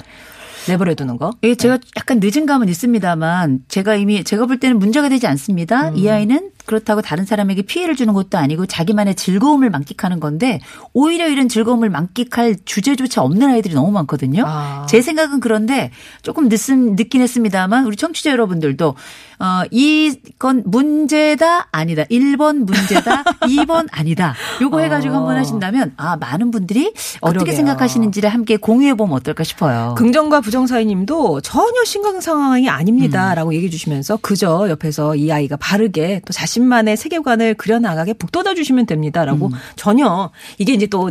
내버려 0.67 0.95
두는 0.95 1.17
거. 1.17 1.31
예, 1.43 1.55
제가 1.55 1.79
약간 1.97 2.19
늦은 2.21 2.45
감은 2.45 2.69
있습니다만 2.69 3.61
제가 3.67 3.95
이미 3.95 4.23
제가 4.23 4.45
볼 4.45 4.59
때는 4.59 4.79
문제가 4.79 5.09
되지 5.09 5.27
않습니다. 5.27 5.91
이 5.91 6.09
아이는 6.09 6.51
그렇다고 6.65 7.01
다른 7.01 7.25
사람에게 7.25 7.61
피해를 7.63 7.95
주는 7.95 8.13
것도 8.13 8.37
아니고 8.37 8.65
자기만의 8.65 9.15
즐거움을 9.15 9.69
만끽하는 9.69 10.19
건데 10.19 10.59
오히려 10.93 11.27
이런 11.27 11.47
즐거움을 11.47 11.89
만끽할 11.89 12.55
주제조차 12.65 13.21
없는 13.21 13.49
아이들이 13.49 13.75
너무 13.75 13.91
많거든요. 13.91 14.43
아. 14.47 14.85
제 14.89 15.01
생각은 15.01 15.39
그런데 15.39 15.91
조금 16.23 16.49
늦은 16.49 16.95
늦긴 16.95 17.21
했습니다만 17.21 17.85
우리 17.85 17.95
청취자 17.95 18.31
여러분들도 18.31 18.95
어 19.39 19.63
이건 19.71 20.63
문제다 20.65 21.67
아니다. 21.71 22.03
1번 22.05 22.57
문제다. 22.65 23.23
2번 23.45 23.87
아니다. 23.91 24.33
요거 24.61 24.79
해 24.79 24.89
가지고 24.89 25.15
한번 25.15 25.37
하신다면 25.37 25.93
아 25.97 26.15
많은 26.17 26.51
분들이 26.51 26.93
어떻게 27.21 27.39
그러게요. 27.39 27.55
생각하시는지를 27.55 28.29
함께 28.29 28.57
공유해 28.57 28.93
보면 28.93 29.15
어떨까 29.15 29.43
싶어요. 29.43 29.95
긍정과 29.97 30.41
부정 30.41 30.67
사이님도 30.67 31.41
전혀 31.41 31.83
심각 31.85 32.21
상황이 32.21 32.69
아닙니다라고 32.69 33.53
얘기해 33.53 33.69
주시면서 33.69 34.17
그저 34.21 34.67
옆에서 34.69 35.15
이 35.15 35.31
아이가 35.31 35.57
바르게 35.57 36.21
또 36.25 36.33
자신만의 36.33 36.97
세계관을 36.97 37.55
그려 37.55 37.79
나가게 37.79 38.13
북돋아 38.13 38.53
주시면 38.55 38.85
됩니다라고 38.85 39.49
전혀 39.75 40.31
이게 40.57 40.73
이제 40.73 40.87
또 40.87 41.09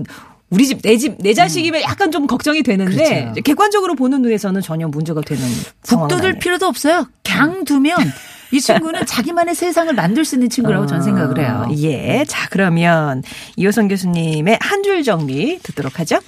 우리 0.54 0.66
집 0.66 0.80
내 0.82 0.96
집 0.96 1.16
내 1.18 1.34
자식이면 1.34 1.82
약간 1.82 2.10
좀 2.10 2.26
걱정이 2.26 2.62
되는데 2.62 3.22
그렇죠. 3.24 3.42
객관적으로 3.42 3.94
보는 3.94 4.22
눈에서는 4.22 4.60
전혀 4.62 4.86
문제가 4.88 5.20
되는 5.20 5.42
북돋을. 5.82 6.38
필요도 6.38 6.66
없어요. 6.66 7.08
강 7.24 7.64
두면 7.64 7.96
이 8.52 8.60
친구는 8.60 9.04
자기만의 9.06 9.54
세상을 9.54 9.92
만들 9.94 10.24
수 10.24 10.36
있는 10.36 10.48
친구라고 10.48 10.86
저는 10.86 11.02
생각을 11.02 11.38
해요. 11.40 11.66
예. 11.78 12.24
자, 12.26 12.46
그러면 12.50 13.22
이호선 13.56 13.88
교수님의 13.88 14.58
한 14.60 14.82
줄 14.84 15.02
정리 15.02 15.58
듣도록 15.62 15.98
하죠. 16.00 16.20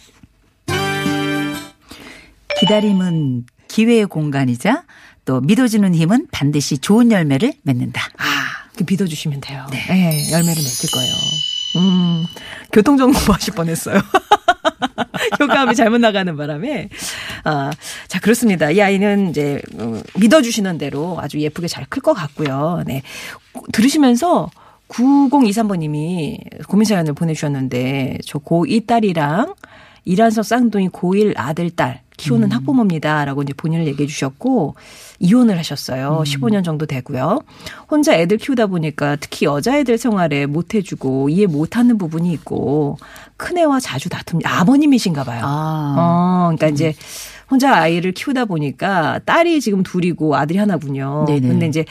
기다림은 2.59 3.45
기회의 3.69 4.07
공간이자 4.07 4.85
또 5.25 5.41
믿어주는 5.41 5.95
힘은 5.95 6.27
반드시 6.33 6.79
좋은 6.79 7.11
열매를 7.13 7.53
맺는다. 7.63 8.09
아, 8.17 8.25
그 8.77 8.85
믿어주시면 8.89 9.41
돼요. 9.43 9.67
네. 9.71 10.31
열매를 10.33 10.55
맺을 10.63 10.91
거예요. 10.93 11.15
음, 11.77 12.27
교통정보 12.73 13.19
하실 13.33 13.55
뻔했어요. 13.55 14.01
효과음이 15.41 15.75
잘못 15.75 15.99
나가는 15.99 16.37
바람에. 16.37 16.89
아, 17.45 17.71
자, 18.09 18.21
그렇습니다. 18.21 18.71
이 18.71 18.81
아이는 18.81 19.31
이제, 19.31 19.61
음, 19.79 20.03
믿어주시는 20.19 20.79
대로 20.79 21.19
아주 21.21 21.41
예쁘게 21.41 21.69
잘 21.69 21.87
클 21.87 22.03
것 22.03 22.15
같고요. 22.15 22.83
네. 22.87 23.03
들으시면서 23.73 24.51
9023번님이 24.89 26.67
고민 26.69 26.85
사연을 26.85 27.13
보내주셨는데, 27.15 28.19
저 28.25 28.39
고2 28.39 28.87
딸이랑 28.87 29.55
이란서 30.05 30.43
쌍둥이 30.43 30.91
고1 30.91 31.35
아들, 31.37 31.71
딸, 31.71 32.03
키우는 32.17 32.51
학부모입니다라고 32.53 33.43
이제 33.43 33.53
본인을 33.53 33.87
얘기해 33.87 34.07
주셨고 34.07 34.75
이혼을 35.19 35.59
하셨어요. 35.59 36.23
15년 36.25 36.65
정도 36.65 36.87
되고요. 36.87 37.41
혼자 37.91 38.15
애들 38.15 38.39
키우다 38.39 38.67
보니까 38.67 39.17
특히 39.17 39.47
여자애들 39.47 39.99
생활에 39.99 40.47
못 40.47 40.75
해주고 40.75 41.29
이해 41.29 41.47
못하는 41.47 41.99
부분이 41.99 42.33
있고 42.33 42.99
큰애와 43.37 43.81
자주 43.81 44.09
다툼. 44.09 44.41
아버님이신가 44.45 45.25
봐요. 45.25 45.43
아. 45.45 45.95
어, 45.99 46.57
그러니까 46.57 46.69
이제 46.69 46.95
혼자 47.51 47.75
아이를 47.75 48.13
키우다 48.13 48.47
보니까 48.47 49.21
딸이 49.25 49.61
지금 49.61 49.83
둘이고 49.83 50.37
아들이 50.37 50.59
하나군요. 50.59 51.25
네네. 51.29 51.47
근데 51.47 51.67
이제 51.67 51.85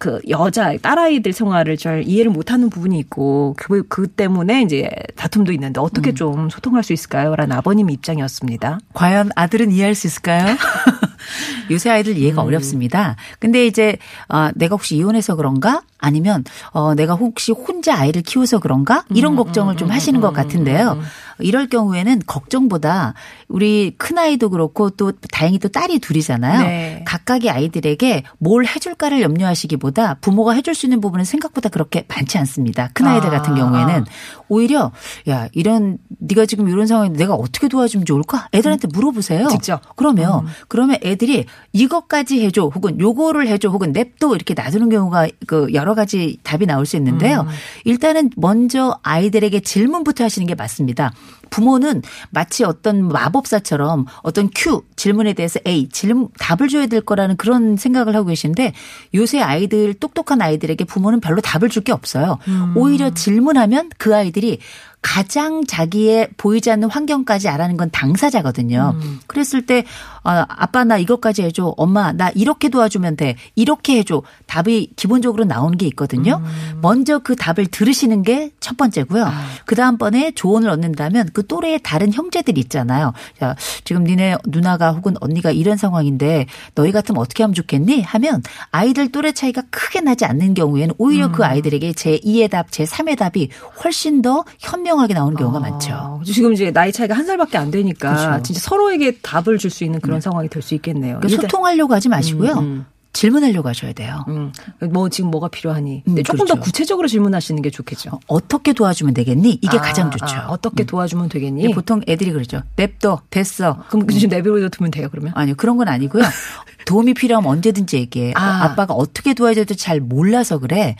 그 0.00 0.18
여자 0.30 0.74
딸아이들 0.78 1.34
생활을 1.34 1.76
잘 1.76 2.04
이해를 2.06 2.32
못하는 2.32 2.70
부분이 2.70 2.98
있고 3.00 3.54
그, 3.58 3.86
그 3.86 4.08
때문에 4.08 4.62
이제 4.62 4.88
다툼도 5.14 5.52
있는데 5.52 5.78
어떻게 5.78 6.14
좀 6.14 6.48
소통할 6.48 6.82
수 6.82 6.94
있을까요?라는 6.94 7.54
아버님 7.54 7.90
입장이었습니다. 7.90 8.80
과연 8.94 9.30
아들은 9.36 9.70
이해할 9.70 9.94
수 9.94 10.06
있을까요? 10.06 10.56
요새 11.70 11.90
아이들 11.90 12.16
이해가 12.16 12.40
어렵습니다. 12.40 13.16
근데 13.38 13.66
이제 13.66 13.98
어, 14.30 14.48
내가 14.54 14.74
혹시 14.74 14.96
이혼해서 14.96 15.36
그런가? 15.36 15.82
아니면 15.98 16.44
어, 16.72 16.94
내가 16.94 17.14
혹시 17.14 17.52
혼자 17.52 17.94
아이를 17.94 18.22
키워서 18.22 18.58
그런가? 18.58 19.04
이런 19.10 19.36
걱정을 19.36 19.76
좀 19.76 19.90
하시는 19.90 20.18
것 20.22 20.32
같은데요. 20.32 20.98
이럴 21.42 21.68
경우에는 21.68 22.22
걱정보다 22.26 23.14
우리 23.48 23.94
큰 23.98 24.18
아이도 24.18 24.50
그렇고 24.50 24.90
또 24.90 25.12
다행히 25.32 25.58
또 25.58 25.68
딸이 25.68 25.98
둘이잖아요. 25.98 26.60
네. 26.62 27.04
각각의 27.06 27.50
아이들에게 27.50 28.24
뭘 28.38 28.66
해줄까를 28.66 29.20
염려하시기보다 29.22 30.14
부모가 30.20 30.52
해줄 30.52 30.74
수 30.74 30.86
있는 30.86 31.00
부분은 31.00 31.24
생각보다 31.24 31.68
그렇게 31.68 32.04
많지 32.08 32.38
않습니다. 32.38 32.90
큰 32.94 33.06
아이들 33.06 33.28
아. 33.28 33.30
같은 33.30 33.54
경우에는 33.54 34.04
오히려 34.50 34.92
야 35.28 35.48
이런 35.52 35.96
네가 36.18 36.44
지금 36.44 36.68
이런 36.68 36.86
상황인데 36.86 37.18
내가 37.18 37.34
어떻게 37.34 37.68
도와주면 37.68 38.04
좋을까? 38.04 38.48
애들한테 38.52 38.88
물어보세요. 38.92 39.48
직접. 39.48 39.80
그러면 39.96 40.46
그러면 40.68 40.98
애들이 41.02 41.46
이것까지 41.72 42.44
해줘 42.44 42.66
혹은 42.66 43.00
요거를 43.00 43.46
해줘 43.46 43.68
혹은 43.70 43.92
냅둬 43.92 44.34
이렇게 44.34 44.52
놔두는 44.54 44.90
경우가 44.90 45.28
그 45.46 45.68
여러 45.72 45.94
가지 45.94 46.38
답이 46.42 46.66
나올 46.66 46.84
수 46.84 46.96
있는데요. 46.96 47.46
일단은 47.84 48.30
먼저 48.36 48.98
아이들에게 49.02 49.60
질문부터 49.60 50.24
하시는 50.24 50.46
게 50.46 50.54
맞습니다. 50.54 51.12
부모는 51.50 52.02
마치 52.30 52.64
어떤 52.64 53.06
마법사처럼 53.08 54.06
어떤 54.22 54.48
Q 54.54 54.82
질문에 54.96 55.32
대해서 55.32 55.60
A 55.66 55.88
질문 55.90 56.28
답을 56.38 56.68
줘야 56.68 56.86
될 56.86 57.00
거라는 57.00 57.36
그런 57.36 57.76
생각을 57.76 58.14
하고 58.14 58.28
계신데 58.28 58.72
요새 59.14 59.40
아이들 59.40 59.94
똑똑한 59.94 60.40
아이들에게 60.40 60.84
부모는 60.84 61.20
별로 61.20 61.40
답을 61.40 61.68
줄 61.68 61.80
게 61.80 61.92
없어요. 61.92 62.38
오히려 62.76 63.08
질문하면 63.14 63.88
그 63.96 64.14
아이들이 64.14 64.58
가장 65.02 65.64
자기의 65.66 66.28
보이지 66.36 66.70
않는 66.70 66.90
환경까지 66.90 67.48
알아는 67.48 67.76
건 67.76 67.90
당사자거든요. 67.90 68.96
그랬을 69.26 69.66
때 69.66 69.84
아, 70.22 70.44
아빠 70.48 70.84
나 70.84 70.98
이것까지 70.98 71.42
해줘. 71.42 71.74
엄마 71.76 72.12
나 72.12 72.30
이렇게 72.34 72.68
도와주면 72.68 73.16
돼. 73.16 73.36
이렇게 73.54 73.98
해줘. 73.98 74.22
답이 74.46 74.92
기본적으로 74.96 75.44
나오는 75.44 75.76
게 75.78 75.86
있거든요. 75.88 76.42
먼저 76.82 77.18
그 77.20 77.36
답을 77.36 77.66
들으시는 77.66 78.22
게 78.22 78.50
첫 78.60 78.76
번째고요. 78.76 79.24
그 79.64 79.74
다음 79.74 79.96
번에 79.98 80.30
조언을 80.32 80.68
얻는다면 80.70 81.30
그 81.32 81.46
또래의 81.46 81.80
다른 81.82 82.12
형제들이 82.12 82.60
있잖아요. 82.62 83.12
야, 83.42 83.56
지금 83.84 84.04
니네 84.04 84.36
누나가 84.46 84.92
혹은 84.92 85.14
언니가 85.20 85.50
이런 85.50 85.76
상황인데 85.76 86.46
너희 86.74 86.92
같으면 86.92 87.20
어떻게 87.20 87.42
하면 87.42 87.54
좋겠니? 87.54 88.02
하면 88.02 88.42
아이들 88.70 89.10
또래 89.10 89.32
차이가 89.32 89.62
크게 89.70 90.00
나지 90.02 90.24
않는 90.24 90.54
경우에는 90.54 90.94
오히려 90.98 91.32
그 91.32 91.44
아이들에게 91.44 91.92
제 91.94 92.18
2의 92.18 92.50
답, 92.50 92.70
제 92.70 92.84
3의 92.84 93.16
답이 93.18 93.48
훨씬 93.82 94.22
더 94.22 94.44
현명 94.58 94.89
하게 94.98 95.14
나오는 95.14 95.36
경우가 95.36 95.60
많죠. 95.60 95.92
어, 95.94 96.20
지금 96.24 96.52
이제 96.52 96.72
나이 96.72 96.90
차이가 96.92 97.14
한 97.14 97.24
살밖에 97.26 97.56
안 97.58 97.70
되니까 97.70 98.16
그렇죠. 98.16 98.42
진짜 98.42 98.60
서로에게 98.60 99.18
답을 99.20 99.58
줄 99.58 99.70
수 99.70 99.84
있는 99.84 100.00
그런 100.00 100.20
상황이 100.20 100.48
될 100.48 100.62
수 100.62 100.74
있겠네요. 100.74 101.18
그러니까 101.18 101.28
일단- 101.28 101.42
소통하려고 101.42 101.94
하지 101.94 102.08
마시고요. 102.08 102.52
음. 102.54 102.86
질문하려고 103.12 103.68
하셔야 103.68 103.92
돼요. 103.92 104.24
음, 104.28 104.52
뭐 104.92 105.08
지금 105.08 105.32
뭐가 105.32 105.48
필요하니? 105.48 106.04
음, 106.06 106.14
네, 106.14 106.22
조금 106.22 106.38
그렇죠. 106.44 106.54
더 106.54 106.60
구체적으로 106.60 107.08
질문하시는 107.08 107.60
게 107.60 107.68
좋겠죠. 107.68 108.20
어 108.28 108.40
떻게 108.46 108.72
도와주면 108.72 109.14
되겠니? 109.14 109.58
이게 109.60 109.78
아, 109.78 109.80
가장 109.80 110.12
좋죠. 110.12 110.26
아, 110.36 110.46
어떻게 110.48 110.84
도와주면 110.84 111.28
되겠니? 111.28 111.74
보통 111.74 112.02
애들이 112.06 112.30
그러죠. 112.32 112.62
냅둬, 112.76 113.20
됐어. 113.30 113.82
그럼 113.88 114.06
지금 114.08 114.28
내버려 114.28 114.68
두면 114.68 114.92
돼요, 114.92 115.08
그러면? 115.10 115.32
아니요, 115.34 115.56
그런 115.56 115.76
건 115.76 115.88
아니고요. 115.88 116.22
도움이 116.86 117.14
필요하면 117.14 117.50
언제든지 117.50 117.96
얘기해. 117.96 118.32
아. 118.36 118.64
아. 118.66 118.74
빠가 118.76 118.94
어떻게 118.94 119.34
도와줘야 119.34 119.64
될지 119.64 119.82
잘 119.82 119.98
몰라서 119.98 120.58
그래. 120.58 120.94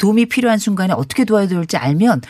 도움이 0.00 0.26
필요한 0.26 0.58
순간에 0.58 0.92
어떻게 0.94 1.24
도와야 1.24 1.46
될지 1.46 1.76
알면 1.76 2.22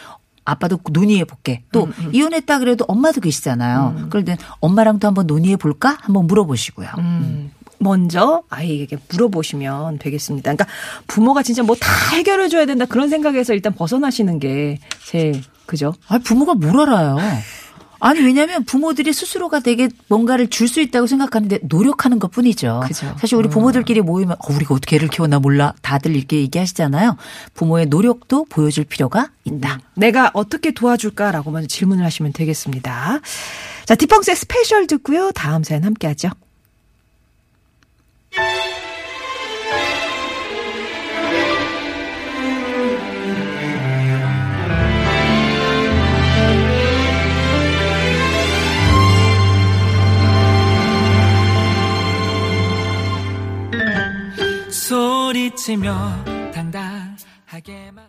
아빠도 0.45 0.79
논의해 0.91 1.25
볼게. 1.25 1.63
또 1.73 1.85
음, 1.85 2.11
이혼했다 2.13 2.59
그래도 2.59 2.85
엄마도 2.89 3.21
계시잖아요. 3.21 4.09
그럴 4.11 4.25
땐 4.25 4.37
엄마랑도 4.61 5.07
한번 5.07 5.27
논의해 5.27 5.57
볼까? 5.57 5.99
한번 6.01 6.27
물어보시고요. 6.27 6.89
음, 6.99 7.51
먼저 7.79 8.43
아이에게 8.51 8.97
물어보시면 9.11 9.99
되겠습니다. 9.99 10.53
그러니까 10.55 10.67
부모가 11.07 11.43
진짜 11.43 11.63
뭐 11.63 11.77
다 11.77 11.89
해결해 12.17 12.49
줘야 12.49 12.67
된다 12.67 12.85
그런 12.87 13.09
생각에서 13.09 13.55
일단 13.55 13.73
벗어나시는 13.75 14.39
게 14.39 14.79
제일 15.07 15.43
그죠? 15.67 15.95
아, 16.09 16.19
부모가 16.19 16.55
뭘 16.55 16.81
알아요? 16.89 17.17
아니 18.05 18.21
왜냐하면 18.21 18.65
부모들이 18.65 19.13
스스로가 19.13 19.61
되게 19.61 19.89
뭔가를 20.09 20.49
줄 20.49 20.67
수 20.73 20.81
있다고 20.81 21.07
생각하는데 21.07 21.61
노력하는 21.63 22.19
것 22.19 22.31
뿐이죠. 22.31 22.81
그죠. 22.87 23.15
사실 23.21 23.37
우리 23.37 23.49
부모들끼리 23.49 24.01
모이면 24.01 24.37
어, 24.39 24.53
우리가 24.55 24.75
어떻게 24.75 24.97
애를 24.97 25.09
키웠나 25.09 25.39
몰라 25.39 25.75
다들 25.83 26.17
이렇게 26.17 26.39
얘기하시잖아요. 26.39 27.17
부모의 27.55 27.87
노력도 27.87 28.47
보여줄 28.47 28.85
필요가 28.85 29.31
있다. 29.45 29.81
내가 29.95 30.31
어떻게 30.35 30.73
도와줄까라고 30.73 31.51
먼저 31.51 31.69
질문을 31.69 32.05
하시면 32.05 32.33
되겠습니다. 32.33 33.21
자, 33.85 33.95
딕펑스의 33.95 34.35
Special 34.35 34.87
듣고요. 34.87 35.31
다음 35.33 35.63
사연 35.63 35.85
함께 35.85 36.07
하죠. 36.09 36.31
소리치며 55.33 56.53
당당하게 56.53 57.91
말 57.91 58.07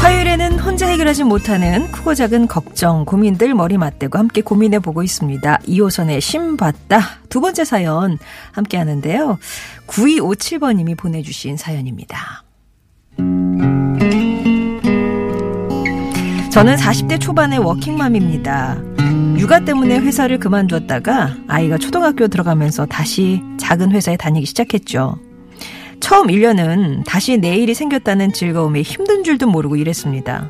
화요일에는 0.00 0.58
혼자 0.60 0.86
해결하지 0.86 1.24
못하는 1.24 1.90
크고 1.90 2.14
작은 2.14 2.48
걱정, 2.48 3.04
고민들 3.04 3.52
머리 3.52 3.76
맞대고 3.76 4.16
함께 4.16 4.40
고민해 4.40 4.78
보고 4.78 5.02
있습니다. 5.02 5.58
2호선의 5.58 6.22
심봤다. 6.22 7.00
두 7.28 7.42
번째 7.42 7.66
사연 7.66 8.18
함께 8.52 8.78
하는데요. 8.78 9.38
9257번님이 9.88 10.96
보내주신 10.96 11.58
사연입니다. 11.58 12.44
저는 16.54 16.76
40대 16.76 17.20
초반의 17.20 17.58
워킹맘입니다. 17.58 18.80
육아 19.38 19.64
때문에 19.64 19.98
회사를 19.98 20.38
그만두었다가 20.38 21.34
아이가 21.48 21.78
초등학교 21.78 22.28
들어가면서 22.28 22.86
다시 22.86 23.42
작은 23.58 23.90
회사에 23.90 24.16
다니기 24.16 24.46
시작했죠. 24.46 25.18
처음 25.98 26.28
1년은 26.28 27.02
다시 27.04 27.38
내일이 27.38 27.74
생겼다는 27.74 28.32
즐거움에 28.32 28.82
힘든 28.82 29.24
줄도 29.24 29.48
모르고 29.48 29.74
일했습니다. 29.74 30.48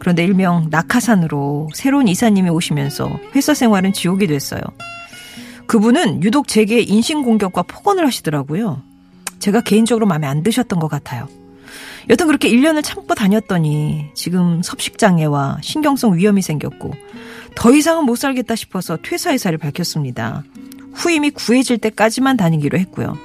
그런데 0.00 0.24
일명 0.24 0.66
낙하산으로 0.70 1.68
새로운 1.72 2.08
이사님이 2.08 2.50
오시면서 2.50 3.08
회사 3.36 3.54
생활은 3.54 3.92
지옥이 3.92 4.26
됐어요. 4.26 4.60
그분은 5.68 6.24
유독 6.24 6.48
제게 6.48 6.80
인신공격과 6.80 7.62
폭언을 7.62 8.04
하시더라고요. 8.08 8.82
제가 9.38 9.60
개인적으로 9.60 10.04
마음에 10.04 10.26
안 10.26 10.42
드셨던 10.42 10.80
것 10.80 10.88
같아요. 10.88 11.28
여튼 12.08 12.26
그렇게 12.26 12.50
1년을 12.50 12.82
참고 12.82 13.14
다녔더니 13.14 14.06
지금 14.14 14.62
섭식장애와 14.62 15.58
신경성 15.62 16.16
위염이 16.16 16.42
생겼고 16.42 16.92
더 17.54 17.72
이상은 17.72 18.04
못 18.04 18.16
살겠다 18.16 18.56
싶어서 18.56 18.98
퇴사 19.02 19.32
의사를 19.32 19.56
밝혔습니다. 19.58 20.42
후임이 20.94 21.30
구해질 21.30 21.78
때까지만 21.78 22.36
다니기로 22.36 22.78
했고요. 22.78 23.16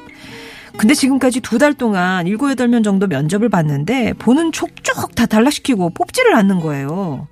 근데 0.77 0.93
지금까지 0.93 1.39
두 1.41 1.57
달 1.57 1.73
동안 1.73 2.25
7, 2.27 2.37
8명 2.37 2.83
정도 2.83 3.07
면접을 3.07 3.49
봤는데 3.49 4.13
보는 4.13 4.51
촉촉 4.51 5.15
다 5.15 5.25
달라시키고 5.25 5.89
뽑지를 5.89 6.35
않는 6.35 6.59
거예요. 6.59 7.27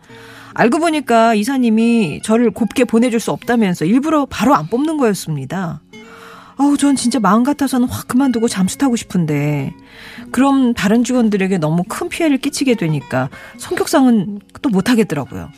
알고 0.56 0.80
보니까 0.80 1.36
이사님이 1.36 2.22
저를 2.24 2.50
곱게 2.50 2.86
보내줄 2.86 3.20
수 3.20 3.32
없다면서 3.32 3.86
일부러 3.86 4.26
바로 4.26 4.56
안 4.56 4.68
뽑는 4.68 4.98
거였습니다. 4.98 5.82
아우, 6.58 6.78
전 6.78 6.96
진짜 6.96 7.20
마음 7.20 7.44
같아서는 7.44 7.88
확 7.88 8.08
그만두고 8.08 8.48
잠수 8.48 8.78
타고 8.78 8.96
싶은데. 8.96 9.74
그럼 10.32 10.74
다른 10.74 11.04
직원들에게 11.04 11.58
너무 11.58 11.84
큰 11.88 12.08
피해를 12.10 12.38
끼치게 12.38 12.76
되니까 12.76 13.30
성격상은 13.58 14.40
또 14.62 14.70
못하겠더라고요. 14.70 15.50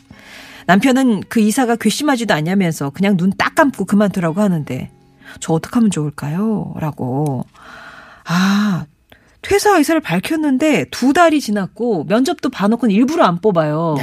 남편은 0.66 1.22
그 1.28 1.40
이사가 1.40 1.76
괘씸하지도 1.76 2.34
않냐면서 2.34 2.90
그냥 2.90 3.16
눈 3.16 3.32
딱 3.38 3.54
감고 3.54 3.84
그만두라고 3.86 4.40
하는데 4.40 4.90
저 5.40 5.52
어떻게 5.52 5.74
하면 5.76 5.90
좋을까요? 5.90 6.74
라고. 6.78 7.44
아, 8.26 8.84
퇴사 9.42 9.78
의사를 9.78 9.98
밝혔는데 10.00 10.86
두 10.90 11.12
달이 11.12 11.40
지났고 11.40 12.04
면접도 12.04 12.50
봐놓고는 12.50 12.94
일부러 12.94 13.24
안 13.24 13.40
뽑아요. 13.40 13.96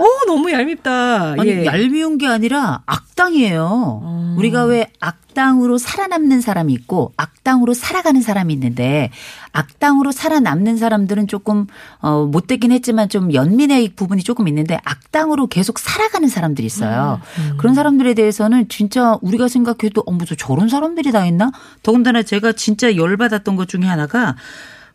어, 0.00 0.26
너무 0.26 0.50
얄밉다. 0.50 1.32
아니 1.38 1.50
예. 1.50 1.64
얄미운 1.66 2.18
게 2.18 2.26
아니라 2.26 2.82
악당이에요. 2.86 4.00
음. 4.04 4.34
우리가 4.38 4.64
왜 4.64 4.86
악당으로 5.00 5.76
살아남는 5.78 6.40
사람이 6.40 6.72
있고 6.72 7.12
악당으로 7.16 7.74
살아가는 7.74 8.20
사람이 8.22 8.52
있는데 8.54 9.10
악당으로 9.52 10.12
살아남는 10.12 10.76
사람들은 10.78 11.26
조금 11.26 11.66
어 12.00 12.24
못되긴 12.24 12.72
했지만 12.72 13.08
좀 13.08 13.34
연민의 13.34 13.90
부분이 13.96 14.22
조금 14.22 14.48
있는데 14.48 14.78
악당으로 14.84 15.48
계속 15.48 15.78
살아가는 15.78 16.28
사람들이 16.28 16.66
있어요. 16.66 17.20
음. 17.38 17.56
그런 17.58 17.74
사람들에 17.74 18.14
대해서는 18.14 18.68
진짜 18.68 19.18
우리가 19.20 19.48
생각해도 19.48 20.02
어 20.06 20.12
무슨 20.12 20.36
저런 20.36 20.68
사람들이 20.68 21.12
다 21.12 21.26
있나? 21.26 21.50
더군다나 21.82 22.22
제가 22.22 22.52
진짜 22.52 22.96
열받았던 22.96 23.56
것 23.56 23.68
중에 23.68 23.82
하나가 23.82 24.36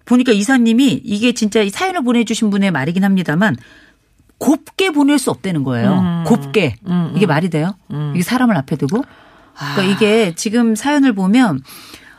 보니까 0.05 0.31
이사님이 0.31 1.01
이게 1.03 1.33
진짜 1.33 1.61
이 1.61 1.69
사연을 1.69 2.03
보내주신 2.03 2.49
분의 2.49 2.71
말이긴 2.71 3.03
합니다만 3.03 3.55
곱게 4.37 4.91
보낼 4.91 5.17
수 5.19 5.31
없다는 5.31 5.63
거예요. 5.63 5.93
음. 5.93 6.23
곱게. 6.25 6.75
이게 7.15 7.25
말이 7.25 7.49
돼요? 7.49 7.75
이게 8.13 8.23
사람을 8.23 8.55
앞에 8.57 8.75
두고? 8.75 9.03
아. 9.57 9.75
그러니까 9.75 9.83
이게 9.83 10.35
지금 10.35 10.75
사연을 10.75 11.13
보면 11.13 11.61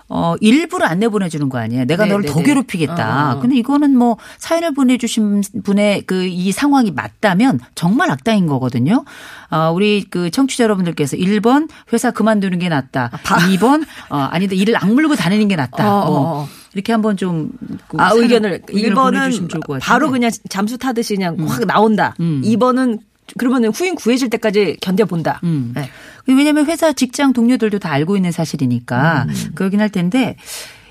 어, 0.09 0.37
일부러 0.41 0.87
안 0.87 1.01
내보내주는 1.01 1.49
거 1.49 1.59
아니에요. 1.59 1.85
내가 1.85 2.05
네, 2.05 2.11
너를 2.11 2.25
네, 2.27 2.33
더 2.33 2.39
네. 2.39 2.45
괴롭히겠다. 2.47 3.33
어, 3.33 3.37
어. 3.37 3.41
근데 3.41 3.57
이거는 3.57 3.97
뭐 3.97 4.17
사연을 4.39 4.73
보내주신 4.73 5.43
분의 5.65 6.03
그 6.03 6.25
이 6.27 6.53
상황이 6.53 6.93
맞다면 6.93 7.59
정말 7.75 8.11
악당인 8.13 8.47
거거든요. 8.47 9.05
어, 9.51 9.73
우리 9.75 10.05
그 10.09 10.31
청취자 10.31 10.63
여러분들께서 10.65 11.17
1번 11.17 11.69
회사 11.93 12.13
그만두는 12.13 12.61
게 12.61 12.69
낫다. 12.69 13.11
2번 13.25 13.85
어, 14.11 14.17
아니다. 14.31 14.55
일을 14.55 14.77
악물고 14.77 15.17
다니는 15.17 15.49
게 15.49 15.57
낫다. 15.57 15.93
어, 15.93 16.01
어, 16.03 16.11
뭐 16.11 16.43
어. 16.43 16.49
이렇게 16.77 16.93
한번 16.93 17.17
좀. 17.17 17.51
그 17.89 17.97
아, 17.99 18.11
사연- 18.11 18.23
의견을, 18.23 18.61
보내주시면 18.67 18.95
1번은 18.95 19.33
좋을 19.49 19.61
것 19.61 19.73
같은데. 19.75 19.85
바로 19.85 20.11
그냥 20.11 20.31
잠수 20.51 20.77
타듯이 20.77 21.15
그냥 21.15 21.37
확 21.49 21.65
나온다. 21.67 22.15
음. 22.21 22.43
2번은 22.45 22.99
그러면은 23.39 23.71
후임 23.71 23.95
구해질 23.95 24.29
때까지 24.31 24.77
견뎌본다. 24.83 25.41
음. 25.45 25.73
네. 25.75 25.89
왜냐하면 26.29 26.67
회사 26.67 26.93
직장 26.93 27.33
동료들도 27.33 27.79
다 27.79 27.91
알고 27.91 28.17
있는 28.17 28.31
사실이니까 28.31 29.27
음. 29.29 29.35
그러긴 29.55 29.81
할 29.81 29.89
텐데 29.89 30.37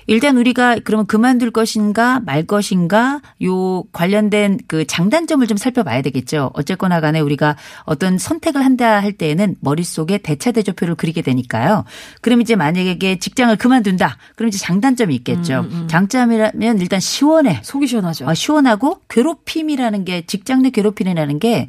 일단 0.06 0.36
우리가 0.36 0.76
그러면 0.84 1.06
그만둘 1.06 1.50
것인가 1.50 2.20
말 2.20 2.44
것인가 2.44 3.20
요 3.44 3.82
관련된 3.92 4.58
그 4.68 4.86
장단점을 4.86 5.46
좀 5.46 5.56
살펴봐야 5.56 6.02
되겠죠. 6.02 6.50
어쨌거나 6.54 7.00
간에 7.00 7.20
우리가 7.20 7.56
어떤 7.84 8.18
선택을 8.18 8.64
한다 8.64 9.00
할 9.00 9.12
때에는 9.12 9.56
머릿속에 9.60 10.18
대차대조표를 10.18 10.94
그리게 10.94 11.22
되니까요. 11.22 11.84
그럼 12.20 12.40
이제 12.40 12.56
만약에 12.56 13.18
직장을 13.18 13.54
그만둔다. 13.56 14.16
그럼 14.36 14.48
이제 14.48 14.58
장단점이 14.58 15.14
있겠죠. 15.16 15.66
장점이라면 15.88 16.78
일단 16.80 17.00
시원해. 17.00 17.60
속이 17.62 17.86
시원하죠. 17.86 18.28
아, 18.28 18.34
시원하고 18.34 19.00
괴롭힘이라는 19.08 20.04
게 20.04 20.24
직장 20.26 20.62
내 20.62 20.70
괴롭힘이라는 20.70 21.38
게 21.38 21.66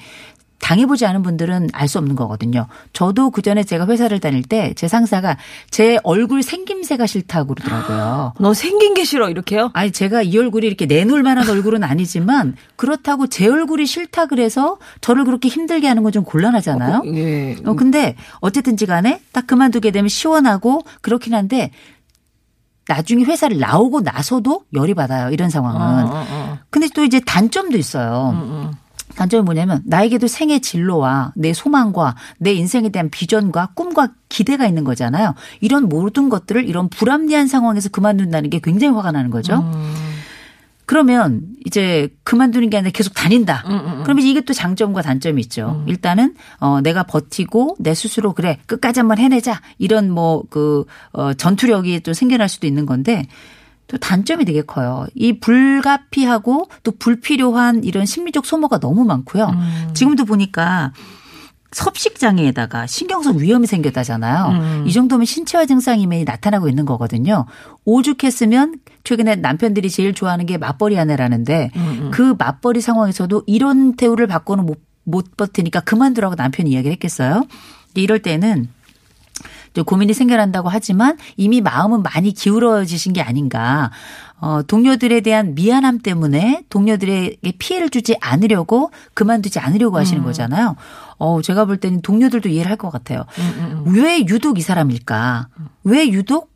당해보지 0.60 1.06
않은 1.06 1.22
분들은 1.24 1.70
알 1.72 1.88
수 1.88 1.98
없는 2.00 2.16
거거든요. 2.16 2.68
저도 2.92 3.30
그 3.30 3.42
전에 3.42 3.64
제가 3.64 3.86
회사를 3.88 4.20
다닐 4.20 4.44
때 4.44 4.74
제 4.76 4.88
상사가 4.88 5.38
제 5.70 5.98
얼굴 6.04 6.44
생김새가 6.44 7.06
싫다고 7.06 7.54
그러더라고요. 7.56 8.34
너 8.42 8.54
생긴 8.54 8.94
게 8.94 9.04
싫어 9.06 9.30
이렇게요? 9.30 9.70
아니 9.74 9.92
제가 9.92 10.24
이 10.24 10.38
얼굴이 10.38 10.66
이렇게 10.68 10.86
내놓을 10.86 11.24
만한 11.24 11.48
얼굴은 11.50 11.84
아니지만 11.84 12.56
그렇다고 12.76 13.28
제 13.28 13.48
얼굴이 13.48 13.86
싫다 13.86 14.26
그래서 14.26 14.78
저를 15.02 15.24
그렇게 15.26 15.48
힘들게 15.50 15.88
하는 15.88 16.04
건 16.04 16.12
좀 16.12 16.24
곤란하잖아요. 16.24 17.04
예. 17.16 17.56
어, 17.66 17.74
근데 17.76 18.16
어쨌든지 18.40 18.86
간에 18.86 19.22
딱 19.32 19.46
그만두게 19.48 19.92
되면 19.92 20.10
시원하고 20.10 20.82
그렇긴 21.02 21.34
한데 21.36 21.72
나중에 22.88 23.24
회사를 23.26 23.60
나오고 23.60 24.02
나서도 24.02 24.62
열이 24.74 24.94
받아요. 24.94 25.30
이런 25.32 25.50
상황은. 25.50 26.06
어, 26.06 26.10
어, 26.10 26.26
어. 26.30 26.58
근데 26.70 26.88
또 26.96 27.04
이제 27.04 27.20
단점도 27.20 27.78
있어요. 27.78 28.72
음, 29.18 29.20
단점이 29.20 29.44
뭐냐면 29.44 29.82
나에게도 29.86 30.28
생의 30.28 30.62
진로와 30.62 31.34
내 31.36 31.54
소망과 31.54 32.16
내 32.38 32.54
인생에 32.54 32.90
대한 32.90 33.10
비전과 33.10 33.72
꿈과 33.74 34.10
기대가 34.30 34.68
있는 34.68 34.84
거잖아요. 34.84 35.34
이런 35.62 35.90
모든 35.90 36.30
것들을 36.30 36.68
이런 36.68 36.90
불합리한 36.90 37.48
상황에서 37.48 37.90
그만둔다는 37.90 38.50
게 38.50 38.60
굉장히 38.60 38.96
화가 38.96 39.12
나는 39.12 39.32
거죠. 39.32 39.56
음. 39.74 39.94
그러면 40.86 41.42
이제 41.66 42.08
그만두는 42.24 42.70
게 42.70 42.78
아니라 42.78 42.92
계속 42.92 43.14
다닌다. 43.14 43.64
음, 43.68 44.04
그러면 44.04 44.24
이게 44.24 44.40
또 44.40 44.54
장점과 44.54 45.02
단점이 45.02 45.42
있죠. 45.42 45.84
일단은 45.86 46.34
어 46.62 46.80
내가 46.80 47.04
버티고 47.04 47.76
내 47.80 47.94
스스로 47.94 48.32
그래 48.32 48.58
끝까지 48.68 49.02
한번 49.02 49.18
해내자 49.18 49.60
이런 49.80 50.10
뭐 50.10 50.44
그 50.50 50.86
어, 51.12 51.34
전투력이 51.34 52.02
또 52.02 52.14
생겨날 52.14 52.48
수도 52.50 52.68
있는 52.68 52.86
건데 52.86 53.28
또 53.88 53.98
단점이 53.98 54.46
되게 54.46 54.62
커요. 54.62 55.08
이 55.16 55.40
불가피하고 55.40 56.70
또 56.84 56.92
불필요한 56.92 57.84
이런 57.84 58.06
심리적 58.06 58.46
소모가 58.46 58.80
너무 58.80 59.06
많고요. 59.06 59.52
지금도 59.94 60.26
보니까 60.26 60.92
섭식 61.72 62.18
장애에다가 62.18 62.88
신경성 62.88 63.40
위험이 63.40 63.68
생겼다잖아요. 63.68 64.86
이 64.88 64.92
정도면 64.94 65.26
신체화 65.26 65.66
증상이 65.66 66.06
나타나고 66.24 66.70
있는 66.70 66.86
거거든요. 66.86 67.46
오죽했으면 67.86 68.76
최근에 69.04 69.36
남편들이 69.36 69.90
제일 69.90 70.14
좋아하는 70.14 70.46
게 70.46 70.58
맞벌이 70.58 70.98
아내라는데 70.98 71.72
그 72.12 72.36
맞벌이 72.38 72.82
상황에서도 72.82 73.44
이런 73.48 73.96
대우를 73.96 74.28
받고는 74.28 74.66
못, 74.66 74.82
못 75.04 75.38
버티니까 75.38 75.82
그만두라고 75.82 76.36
남편이 76.36 76.70
이야기를 76.72 76.92
했겠어요. 76.94 77.46
이럴 77.96 78.20
때는 78.20 78.64
좀 78.64 78.70
고민이 79.84 80.14
생겨난다고 80.14 80.70
하지만 80.70 81.18
이미 81.36 81.62
마음은 81.62 82.04
많이 82.04 82.34
기울어지신 82.34 83.14
게 83.14 83.22
아닌가. 83.22 83.92
어, 84.40 84.62
동료들에 84.62 85.22
대한 85.22 85.56
미안함 85.56 86.00
때문에 86.00 86.64
동료들에게 86.70 87.54
피해를 87.58 87.90
주지 87.90 88.16
않으려고 88.22 88.92
그만두지 89.16 89.60
않으려고 89.60 89.98
하시는 89.98 90.22
거잖아요. 90.24 90.76
어, 91.18 91.42
제가 91.42 91.66
볼 91.66 91.78
때는 91.78 92.02
동료들도 92.02 92.50
이해를 92.50 92.70
할 92.70 92.78
것 92.78 92.92
같아요. 92.92 93.26
왜 93.86 94.20
유독 94.28 94.60
이 94.60 94.62
사람일까? 94.62 95.48
왜 95.84 96.08
유독 96.10 96.52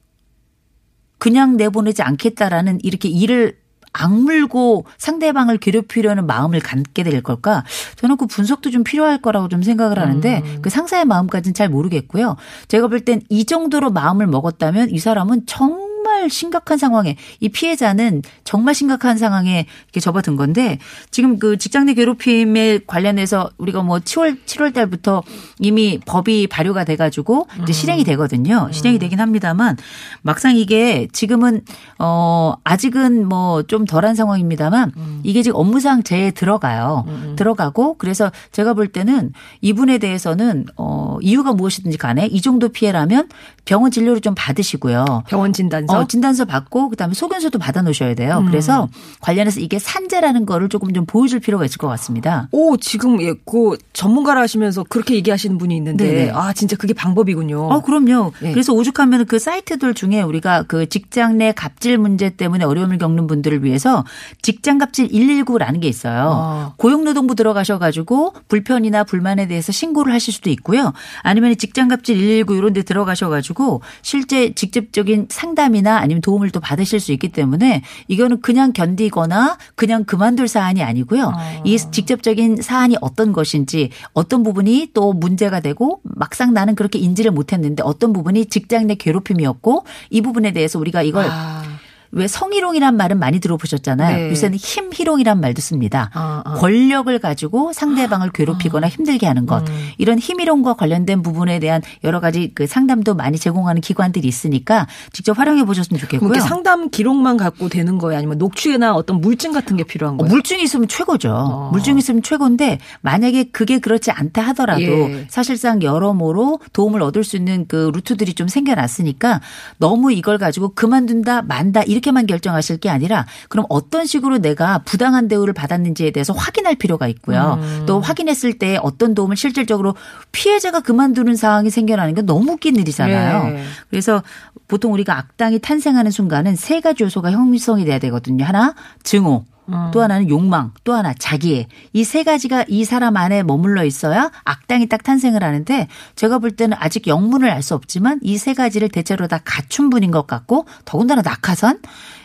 그냥 1.18 1.58
내보내지 1.58 2.02
않겠다라는 2.04 2.80
이렇게 2.84 3.10
일을 3.10 3.58
악물고 3.93 4.86
상대방을 4.97 5.58
괴롭히려는 5.58 6.25
마음을 6.25 6.60
갖게 6.60 7.04
될 7.04 7.21
걸까? 7.21 7.63
저는 7.97 8.17
그 8.17 8.25
분석도 8.27 8.69
좀 8.71 8.84
필요할 8.84 9.21
거라고 9.21 9.47
좀 9.49 9.63
생각을 9.63 9.99
하는데 9.99 10.43
그 10.62 10.69
상사의 10.69 11.06
마음까지는 11.06 11.54
잘 11.54 11.69
모르겠고요. 11.69 12.36
제가 12.67 12.88
볼 12.88 13.01
땐 13.01 13.21
이 13.30 13.45
정도로 13.45 13.89
마음을 13.91 14.27
먹었다면 14.27 14.89
이 14.91 14.99
사람은 14.99 15.43
정 15.45 15.90
말 16.04 16.30
심각한 16.30 16.78
상황에 16.78 17.16
이 17.40 17.50
피해자는 17.50 18.22
정말 18.44 18.76
심각한 18.76 19.18
상황에 19.18 19.66
이렇게 19.86 20.00
접어든 20.00 20.36
건데 20.36 20.78
지금 21.10 21.40
그 21.40 21.58
직장 21.58 21.86
내 21.86 21.94
괴롭힘에 21.94 22.80
관련해서 22.86 23.50
우리가 23.58 23.82
뭐 23.82 24.00
7월 24.00 24.38
7월 24.46 24.74
달부터 24.74 25.24
이미 25.60 26.00
법이 26.06 26.48
발효가 26.48 26.84
돼 26.84 26.96
가지고 26.96 27.48
이제 27.64 27.74
실행이 27.74 28.04
되거든요. 28.04 28.70
실행이 28.72 29.00
되긴 29.00 29.20
합니다만 29.20 29.78
막상 30.22 30.56
이게 30.56 31.08
지금은 31.12 31.62
어 32.00 32.54
아직은 32.64 33.28
뭐 33.28 33.62
좀 33.68 33.86
덜한 33.86 34.16
상황입니다만 34.16 34.92
이게 35.24 35.44
지금 35.44 35.58
업무상 35.60 36.04
제에 36.04 36.32
들어가요. 36.32 37.06
들어가고 37.36 37.96
그래서 37.98 38.32
제가 38.52 38.74
볼 38.74 38.88
때는 38.88 39.32
이분에 39.62 39.98
대해서는 40.00 40.66
어 40.78 41.18
이유가 41.22 41.54
무엇이든지 41.54 41.98
간에 41.98 42.26
이 42.26 42.42
정도 42.42 42.70
피해라면 42.70 43.30
병원 43.66 43.92
진료를 43.92 44.22
좀 44.22 44.34
받으시고요. 44.36 45.24
병원 45.28 45.54
진단서. 45.54 45.90
어, 45.97 46.08
진단서 46.08 46.45
받고 46.45 46.89
그다음에 46.89 47.13
소견서도 47.13 47.60
받아 47.60 47.82
놓으셔야 47.82 48.15
돼요. 48.15 48.43
그래서 48.47 48.88
관련해서 49.21 49.60
이게 49.60 49.80
산재라는 49.80 50.45
거를 50.45 50.69
조금 50.69 50.93
좀 50.93 51.06
보여줄 51.06 51.39
필요가 51.39 51.65
있을 51.65 51.77
것 51.77 51.88
같습니다. 51.88 52.47
오, 52.51 52.77
지금 52.77 53.21
예, 53.21 53.34
그 53.45 53.77
전문가라 53.93 54.41
하시면서 54.41 54.84
그렇게 54.84 55.15
얘기하시는 55.15 55.58
분이 55.58 55.75
있는데 55.77 56.06
네네. 56.06 56.32
아, 56.34 56.54
진짜 56.54 56.75
그게 56.75 56.93
방법이군요. 56.93 57.60
어, 57.67 57.82
그럼요. 57.82 58.32
예. 58.43 58.51
그래서 58.51 58.73
오죽하면 58.73 59.25
그 59.25 59.39
사이트들 59.39 59.93
중에 59.93 60.21
우리가 60.21 60.63
그 60.63 60.88
직장 60.88 61.38
내 61.38 61.51
갑질 61.51 61.97
문제 61.97 62.30
때문에 62.30 62.65
어려움을 62.65 62.97
겪는 62.97 63.27
분들을 63.27 63.63
위해서 63.63 64.06
직장 64.41 64.77
갑질 64.77 65.10
119라는 65.10 65.82
게 65.82 65.88
있어요. 65.88 66.32
아. 66.34 66.73
고용노동부 66.77 67.36
들어가셔 67.36 67.80
가지고 67.80 68.34
불편이나 68.47 69.04
불만에 69.04 69.47
대해서 69.47 69.71
신고를 69.71 70.13
하실 70.13 70.34
수도 70.34 70.49
있고요. 70.49 70.93
아니면 71.21 71.56
직장 71.58 71.88
갑질 71.88 72.17
119 72.17 72.56
이런 72.56 72.73
데 72.73 72.84
들어가셔 72.84 73.30
가지고 73.30 73.82
실제 74.01 74.54
직접적인 74.54 75.27
상담이 75.30 75.81
나 75.82 75.98
아니면 75.98 76.22
도움을 76.22 76.52
또 76.52 76.60
받으실 76.60 77.00
수 77.00 77.12
있기 77.12 77.30
때문에 77.30 77.82
이거는 78.08 78.41
그냥 78.41 78.74
견디거나 78.74 79.58
그냥 79.76 80.04
그만둘 80.04 80.48
사안이 80.48 80.84
아니고요. 80.84 81.34
이 81.63 81.78
직접적인 81.78 82.62
사안이 82.62 82.98
어떤 83.02 83.34
것인지 83.34 83.89
어떤 84.13 84.44
부분이 84.44 84.91
또 84.94 85.13
문제가 85.13 85.60
되고 85.60 86.02
막상 86.04 86.54
나는 86.54 86.76
그렇게 86.76 87.00
인지를 87.00 87.32
못했는데 87.32 87.84
어떤 87.84 88.13
부분이 88.13 88.46
직장 88.46 88.88
내 88.88 88.96
괴롭힘이었고 88.96 89.86
이 90.10 90.22
부분에 90.22 90.52
대해서 90.52 90.80
우리가 90.80 91.02
이걸 91.02 91.26
아, 91.30 91.63
왜 92.12 92.28
성희롱이란 92.28 92.97
말은 92.97 93.19
많이 93.19 93.39
들어보셨잖아요. 93.39 94.17
네. 94.17 94.30
요새는 94.32 94.58
힘희롱이란 94.58 95.39
말도 95.39 95.62
씁니다. 95.62 96.10
아, 96.13 96.41
아. 96.45 96.54
권력을 96.56 97.17
가지고 97.19 97.71
상대방을 97.74 98.32
괴롭히거나 98.32 98.89
힘들게 98.89 99.28
하는 99.28 99.45
것. 99.45 99.67
음. 99.67 99.89
이런 99.97 100.19
힘희롱과 100.19 100.74
관련된 100.74 101.21
부분에 101.21 101.60
대한 101.60 101.82
여러 102.04 102.19
가지 102.19 102.52
그 102.54 102.67
상담도 102.67 103.15
많이 103.15 103.38
제공하는 103.38 103.82
기관들이 103.82 104.28
있으니까 104.28 104.88
직접 105.13 105.38
활용해 105.38 105.63
보셨으면 105.65 106.00
좋겠고요. 106.00 106.39
상담 106.41 106.89
기록만 106.89 107.38
갖고 107.38 107.69
되는 107.69 107.97
거예요? 107.97 108.17
아니면 108.17 108.38
녹취나 108.38 108.93
어떤 108.93 109.21
물증 109.21 109.52
같은 109.52 109.78
게 109.78 109.84
필요한 109.84 110.15
어, 110.15 110.17
거예요? 110.17 110.30
물증이 110.34 110.63
있으면 110.63 110.88
최고죠. 110.88 111.69
물증이 111.71 112.00
있으면 112.00 112.21
최고인데 112.24 112.80
만약에 113.02 113.45
그게 113.52 113.80
그렇지 113.80 114.12
않다 114.12 114.41
하더라도 114.50 114.82
예. 114.82 115.26
사실상 115.30 115.82
여러모로 115.82 116.60
도움을 116.74 117.02
얻을 117.02 117.24
수 117.24 117.38
있는 117.38 117.65
그 117.67 117.91
루트들이 117.93 118.34
좀 118.34 118.47
생겨났으니까 118.47 119.39
너무 119.78 120.12
이걸 120.12 120.38
가지고 120.38 120.69
그만둔다 120.74 121.43
만다 121.43 121.84
이렇게 121.84 122.01
만 122.10 122.26
결정하실 122.26 122.78
게 122.78 122.90
아니라 122.90 123.26
그럼 123.50 123.66
어떤 123.70 124.06
식으로 124.06 124.40
내가 124.40 124.80
부당한 124.80 125.28
대우를 125.28 125.54
받았는지에 125.54 126.12
대해서 126.12 126.34
확인할 126.34 126.76
필요가 126.76 127.08
있고요. 127.08 127.60
음. 127.62 127.84
또 127.86 128.02
확인했을 128.02 128.58
때 128.58 128.78
어떤 128.82 129.14
도움을 129.14 129.36
실질적으로 129.36 129.96
피해자가 130.32 130.80
그만두는 130.80 131.36
상황이 131.36 131.70
생겨나는 131.70 132.16
건 132.16 132.26
너무 132.26 132.54
웃긴 132.54 132.76
일이잖아요. 132.76 133.44
네. 133.44 133.64
그래서 133.90 134.24
보통 134.68 134.94
우리가 134.94 135.18
악당이 135.18 135.60
탄생하는 135.60 136.12
순간은 136.12 136.56
세 136.56 136.82
가지 136.82 137.04
요소가 137.04 137.32
형성이 137.32 137.86
돼야 137.86 138.00
되거든요. 138.00 138.46
하나 138.46 138.74
증오, 139.04 139.46
또 139.92 140.02
하나는 140.02 140.30
욕망, 140.30 140.72
또 140.84 140.94
하나 140.94 141.14
자기애. 141.14 141.68
이 141.94 142.04
세 142.04 142.24
가지가 142.24 142.66
이 142.68 142.84
사람 142.86 143.18
안에 143.18 143.44
머물러 143.44 143.84
있어야 143.86 144.32
악당이 144.44 144.88
딱 144.90 145.04
탄생을 145.04 145.44
하는데 145.44 145.88
제가 146.16 146.40
볼 146.40 146.52
때는 146.52 146.78
아직 146.80 147.08
영문을 147.08 147.50
알 147.50 147.62
수 147.62 147.74
없지만 147.76 148.20
이 148.24 148.38
세 148.38 148.54
가지를 148.54 148.90
대체로 148.90 149.28
다 149.28 149.40
갖춘 149.44 149.90
분인 149.90 150.12
것 150.12 150.28
같고 150.28 150.66
더군다나 150.86 151.22
낙하산. 151.22 151.80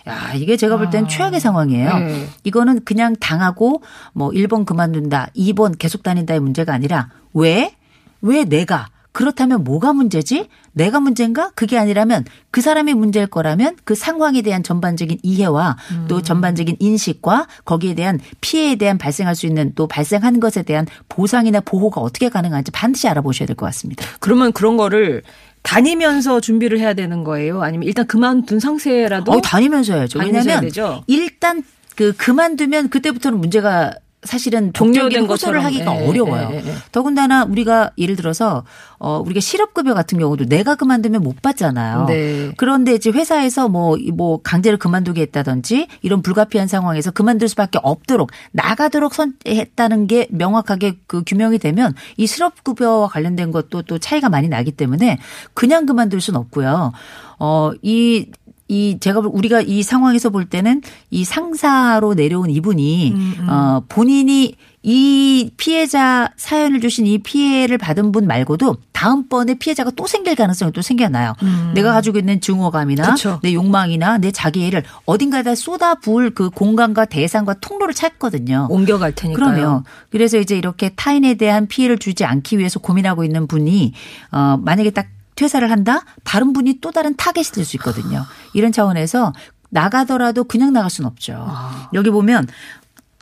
야, 0.08 0.32
이게 0.34 0.56
제가 0.56 0.76
볼 0.76 0.90
때는 0.90 1.08
최악의 1.08 1.40
상황이에요. 1.40 1.98
네. 1.98 2.28
이거는 2.44 2.84
그냥 2.84 3.16
당하고 3.16 3.82
뭐 4.12 4.30
1번 4.30 4.64
그만둔다, 4.64 5.28
2번 5.36 5.76
계속 5.78 6.02
다닌다의 6.02 6.40
문제가 6.40 6.72
아니라 6.72 7.08
왜? 7.34 7.74
왜 8.22 8.44
내가? 8.44 8.88
그렇다면 9.16 9.64
뭐가 9.64 9.94
문제지? 9.94 10.46
내가 10.72 11.00
문제인가? 11.00 11.50
그게 11.54 11.78
아니라면 11.78 12.26
그 12.50 12.60
사람이 12.60 12.92
문제일 12.92 13.26
거라면 13.26 13.76
그 13.84 13.94
상황에 13.94 14.42
대한 14.42 14.62
전반적인 14.62 15.20
이해와 15.22 15.78
또 16.06 16.20
전반적인 16.20 16.76
인식과 16.80 17.46
거기에 17.64 17.94
대한 17.94 18.20
피해에 18.42 18.74
대한 18.74 18.98
발생할 18.98 19.34
수 19.34 19.46
있는 19.46 19.72
또 19.74 19.86
발생한 19.86 20.38
것에 20.38 20.64
대한 20.64 20.86
보상이나 21.08 21.60
보호가 21.60 22.02
어떻게 22.02 22.28
가능한지 22.28 22.72
반드시 22.72 23.08
알아보셔야 23.08 23.46
될 23.46 23.56
것 23.56 23.64
같습니다. 23.64 24.04
그러면 24.20 24.52
그런 24.52 24.76
거를 24.76 25.22
다니면서 25.62 26.42
준비를 26.42 26.78
해야 26.78 26.92
되는 26.92 27.24
거예요? 27.24 27.62
아니면 27.62 27.88
일단 27.88 28.06
그만둔 28.06 28.60
상태라도 28.60 29.32
어, 29.32 29.40
다니면서 29.40 29.94
해야죠. 29.94 30.18
다니면서 30.18 30.50
해야 30.50 30.56
왜냐하면 30.60 30.68
되죠? 30.68 31.04
일단 31.06 31.62
그 31.96 32.12
그만두면 32.18 32.90
그때부터는 32.90 33.38
문제가 33.40 33.94
사실은 34.26 34.72
종료된 34.72 35.26
호소를. 35.26 35.64
하기가 35.64 36.00
예, 36.00 36.06
어려워요. 36.06 36.48
예, 36.52 36.56
예, 36.56 36.68
예. 36.68 36.74
더군다나 36.92 37.44
우리가 37.44 37.90
예를 37.98 38.16
들어서 38.16 38.64
어 38.98 39.22
우리가 39.24 39.40
실업급여 39.40 39.94
같은 39.94 40.18
경우도 40.18 40.46
내가 40.46 40.74
그만두면 40.74 41.22
못 41.22 41.40
받잖아요. 41.42 42.06
네. 42.06 42.52
그런데 42.56 42.94
이제 42.94 43.10
회사에서 43.10 43.68
뭐뭐 43.68 44.42
강제로 44.42 44.76
그만두게 44.78 45.22
했다든지 45.22 45.88
이런 46.02 46.22
불가피한 46.22 46.68
상황에서 46.68 47.10
그만둘 47.10 47.48
수밖에 47.48 47.78
없도록 47.82 48.30
나가도록 48.52 49.14
선했다는 49.14 50.06
게 50.06 50.28
명확하게 50.30 50.98
그 51.06 51.22
규명이 51.24 51.58
되면 51.58 51.94
이 52.16 52.26
실업급여와 52.26 53.08
관련된 53.08 53.50
것도 53.52 53.82
또 53.82 53.98
차이가 53.98 54.28
많이 54.28 54.48
나기 54.48 54.72
때문에 54.72 55.18
그냥 55.54 55.86
그만둘 55.86 56.20
수는 56.20 56.40
없고요. 56.40 56.92
어이 57.38 58.26
이 58.68 58.98
제가 59.00 59.20
볼- 59.20 59.30
우리가 59.32 59.60
이 59.60 59.82
상황에서 59.82 60.30
볼 60.30 60.44
때는 60.46 60.82
이 61.10 61.24
상사로 61.24 62.14
내려온 62.14 62.50
이분이 62.50 63.14
어 63.48 63.82
본인이 63.88 64.54
이 64.82 65.50
피해자 65.56 66.30
사연을 66.36 66.80
주신 66.80 67.06
이 67.06 67.18
피해를 67.18 67.76
받은 67.78 68.12
분 68.12 68.26
말고도 68.26 68.76
다음번에 68.92 69.54
피해자가 69.54 69.90
또 69.96 70.06
생길 70.06 70.36
가능성이 70.36 70.70
또 70.72 70.80
생겨나요. 70.82 71.32
내가 71.74 71.92
가지고 71.92 72.18
있는 72.18 72.40
증오감이나 72.40 73.10
그쵸. 73.14 73.40
내 73.42 73.52
욕망이나 73.52 74.18
내 74.18 74.30
자기애를 74.30 74.84
어딘가에다 75.04 75.54
쏟아 75.56 75.94
부을 75.96 76.30
그 76.30 76.50
공간과 76.50 77.04
대상과 77.04 77.54
통로를 77.54 77.94
찾거든요. 77.94 78.68
옮겨갈 78.70 79.12
테니까요. 79.12 79.54
그러면 79.54 79.84
그래서 80.10 80.38
이제 80.38 80.56
이렇게 80.56 80.88
타인에 80.90 81.34
대한 81.34 81.66
피해를 81.66 81.98
주지 81.98 82.24
않기 82.24 82.58
위해서 82.58 82.78
고민하고 82.78 83.24
있는 83.24 83.46
분이 83.48 83.92
어 84.32 84.56
만약에 84.60 84.90
딱 84.90 85.06
퇴사를 85.36 85.70
한다 85.70 86.02
다른 86.24 86.52
분이 86.52 86.78
또 86.80 86.90
다른 86.90 87.14
타겟이 87.16 87.44
될 87.52 87.64
수 87.64 87.76
있거든요. 87.76 88.24
이런 88.54 88.72
차원에서 88.72 89.32
나가더라도 89.70 90.44
그냥 90.44 90.72
나갈 90.72 90.90
수는 90.90 91.08
없죠. 91.08 91.46
여기 91.94 92.10
보면 92.10 92.46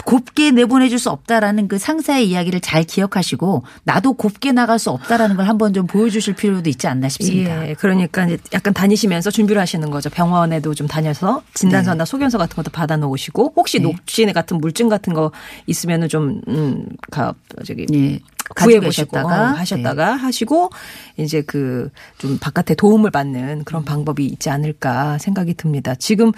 곱게 0.04 0.50
내보내줄 0.50 0.98
수 0.98 1.08
없다라는 1.08 1.66
그 1.66 1.78
상사의 1.78 2.28
이야기를 2.28 2.60
잘 2.60 2.84
기억하시고 2.84 3.64
나도 3.84 4.12
곱게 4.12 4.52
나갈 4.52 4.78
수 4.78 4.90
없다라는 4.90 5.36
걸 5.36 5.48
한번 5.48 5.72
좀 5.72 5.86
보여주실 5.86 6.34
필요도 6.34 6.68
있지 6.68 6.86
않나 6.86 7.08
싶습니다. 7.08 7.68
예, 7.68 7.72
그러니까 7.74 8.26
이제 8.26 8.36
약간 8.52 8.74
다니시면서 8.74 9.30
준비를 9.30 9.62
하시는 9.62 9.90
거죠. 9.90 10.10
병원에도 10.10 10.74
좀 10.74 10.86
다녀서 10.86 11.42
진단서나 11.54 12.04
소견서 12.04 12.36
같은 12.36 12.54
것도 12.54 12.70
받아 12.70 12.98
놓으시고 12.98 13.54
혹시 13.56 13.78
네. 13.78 13.84
녹취 13.84 14.26
같은 14.30 14.58
물증 14.58 14.90
같은 14.90 15.14
거 15.14 15.32
있으면은 15.66 16.08
좀 16.10 16.42
음, 16.48 16.84
가 17.10 17.32
저기 17.64 17.86
예. 17.94 18.18
구해 18.56 18.78
보시고 18.80 19.10
계셨다가 19.12 19.52
네. 19.52 19.58
하셨다가 19.58 20.16
하시고 20.16 20.70
이제 21.16 21.42
그 21.42 21.90
좀 22.18 22.38
바깥에 22.38 22.74
도움을 22.74 23.10
받는 23.10 23.64
그런 23.64 23.84
방법이 23.84 24.24
있지 24.26 24.50
않을까 24.50 25.18
생각이 25.18 25.54
듭니다. 25.54 25.94
지금 25.94 26.32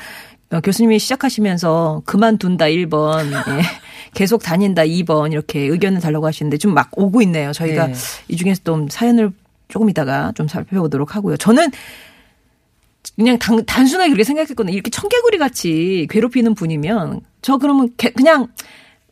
어, 0.50 0.60
교수님이 0.60 0.98
시작하시면서 1.00 2.02
그만둔다 2.06 2.66
1번, 2.66 3.32
예. 3.58 3.62
계속 4.14 4.42
다닌다 4.44 4.82
2번 4.82 5.32
이렇게 5.32 5.60
의견을 5.60 6.00
달라고 6.00 6.26
하시는데 6.26 6.56
좀 6.58 6.72
막 6.74 6.90
오고 6.96 7.20
있네요. 7.22 7.52
저희가 7.52 7.88
네. 7.88 7.94
이 8.28 8.36
중에서 8.36 8.60
좀 8.64 8.88
사연을 8.88 9.32
조금 9.68 9.90
이따가 9.90 10.30
좀 10.36 10.46
살펴보도록 10.46 11.16
하고요. 11.16 11.36
저는 11.36 11.70
그냥 13.16 13.38
단, 13.38 13.64
단순하게 13.64 14.10
그렇게 14.10 14.24
생각했거든요. 14.24 14.74
이렇게 14.74 14.90
청개구리 14.90 15.38
같이 15.38 16.06
괴롭히는 16.10 16.54
분이면 16.54 17.20
저 17.42 17.56
그러면 17.58 17.90
개- 17.96 18.10
그냥 18.10 18.48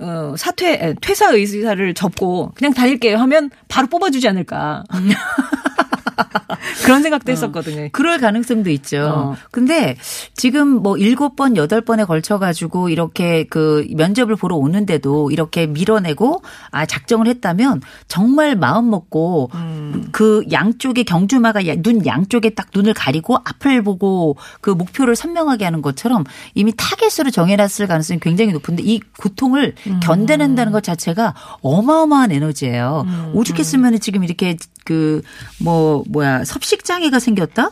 어, 0.05 0.35
사퇴, 0.37 0.73
에, 0.75 0.95
퇴사 1.01 1.31
의사를 1.33 1.95
접고 1.95 2.53
그냥 2.55 2.75
다닐게요 2.75 3.17
하면 3.17 3.51
바로 3.69 3.87
뽑아주지 3.89 4.29
않을까. 4.29 4.85
그런 6.85 7.03
생각도 7.03 7.33
했었거든요. 7.33 7.89
그럴 7.93 8.19
가능성도 8.19 8.71
있죠. 8.71 9.03
어. 9.05 9.37
근데 9.51 9.97
지금 10.35 10.69
뭐 10.83 10.97
일곱 10.97 11.37
번, 11.37 11.57
여덟 11.57 11.81
번에 11.81 12.05
걸쳐 12.05 12.39
가지고 12.39 12.89
이렇게 12.89 13.45
그 13.45 13.87
면접을 13.95 14.37
보러 14.37 14.57
오는데도 14.57 15.31
이렇게 15.31 15.67
밀어내고 15.67 16.43
아, 16.71 16.87
작정을 16.87 17.27
했다면 17.27 17.81
정말 18.09 18.57
마음 18.57 18.91
먹고 18.91 19.51
음. 19.55 20.09
그 20.13 20.45
양쪽에 20.53 21.03
경주마가 21.03 21.67
야- 21.67 21.75
눈 21.77 22.05
양쪽에 22.07 22.51
딱 22.51 22.69
눈을 22.75 22.95
가리고 22.95 23.37
앞을 23.37 23.83
보고 23.83 24.37
그 24.61 24.71
목표를 24.71 25.17
선명하게 25.17 25.65
하는 25.65 25.83
것처럼 25.83 26.25
이미 26.55 26.73
타겟으로 26.77 27.31
정해놨을 27.31 27.87
가능성이 27.89 28.21
굉장히 28.21 28.53
높은데 28.53 28.83
이 28.83 29.01
고통을 29.19 29.75
음. 29.87 30.01
견뎌낸다는 30.03 30.73
것 30.73 30.83
자체가 30.83 31.35
어마어마한 31.63 32.33
에너지예요. 32.33 33.05
음. 33.07 33.31
오죽했으면 33.35 34.01
지금 34.01 34.25
이렇게 34.25 34.57
그 34.85 35.23
뭐 35.61 36.05
뭐야 36.09 36.45
섭식 36.45 36.85
장애가 36.85 37.19
생겼다, 37.19 37.71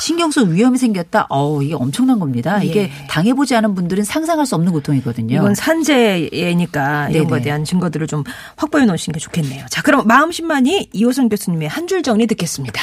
신경성 0.00 0.54
위험이 0.54 0.78
생겼다. 0.78 1.26
어 1.28 1.60
이게 1.62 1.74
엄청난 1.74 2.18
겁니다. 2.18 2.62
이게 2.62 2.90
당해보지 3.08 3.54
않은 3.56 3.74
분들은 3.74 4.04
상상할 4.04 4.46
수 4.46 4.54
없는 4.54 4.72
고통이거든요. 4.72 5.34
예. 5.34 5.38
이건 5.38 5.54
산재니까 5.54 7.10
이런. 7.10 7.26
거에 7.28 7.40
대한 7.42 7.64
증거들을 7.64 8.06
좀 8.06 8.24
확보해 8.56 8.84
놓으시는 8.86 9.14
게 9.14 9.20
좋겠네요. 9.20 9.66
자, 9.70 9.82
그럼 9.82 10.06
마음심만이 10.06 10.90
이호선 10.92 11.28
교수님의 11.28 11.68
한 11.68 11.86
줄 11.86 12.02
정리 12.02 12.26
듣겠습니다. 12.26 12.80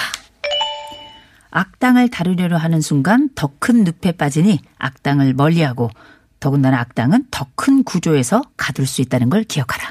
악당을 1.50 2.10
다루려고 2.10 2.56
하는 2.56 2.82
순간 2.82 3.30
더 3.36 3.52
큰 3.60 3.84
늪에 3.84 4.13
빠지니 4.13 4.60
악당을 4.78 5.34
멀리하고 5.34 5.89
더군다나 6.39 6.80
악당은 6.80 7.26
더 7.32 7.46
큰 7.56 7.84
구조에서 7.84 8.41
가둘 8.58 8.88
수 8.88 9.02
있다는 9.02 9.30
걸 9.30 9.44
기억하라. 9.44 9.90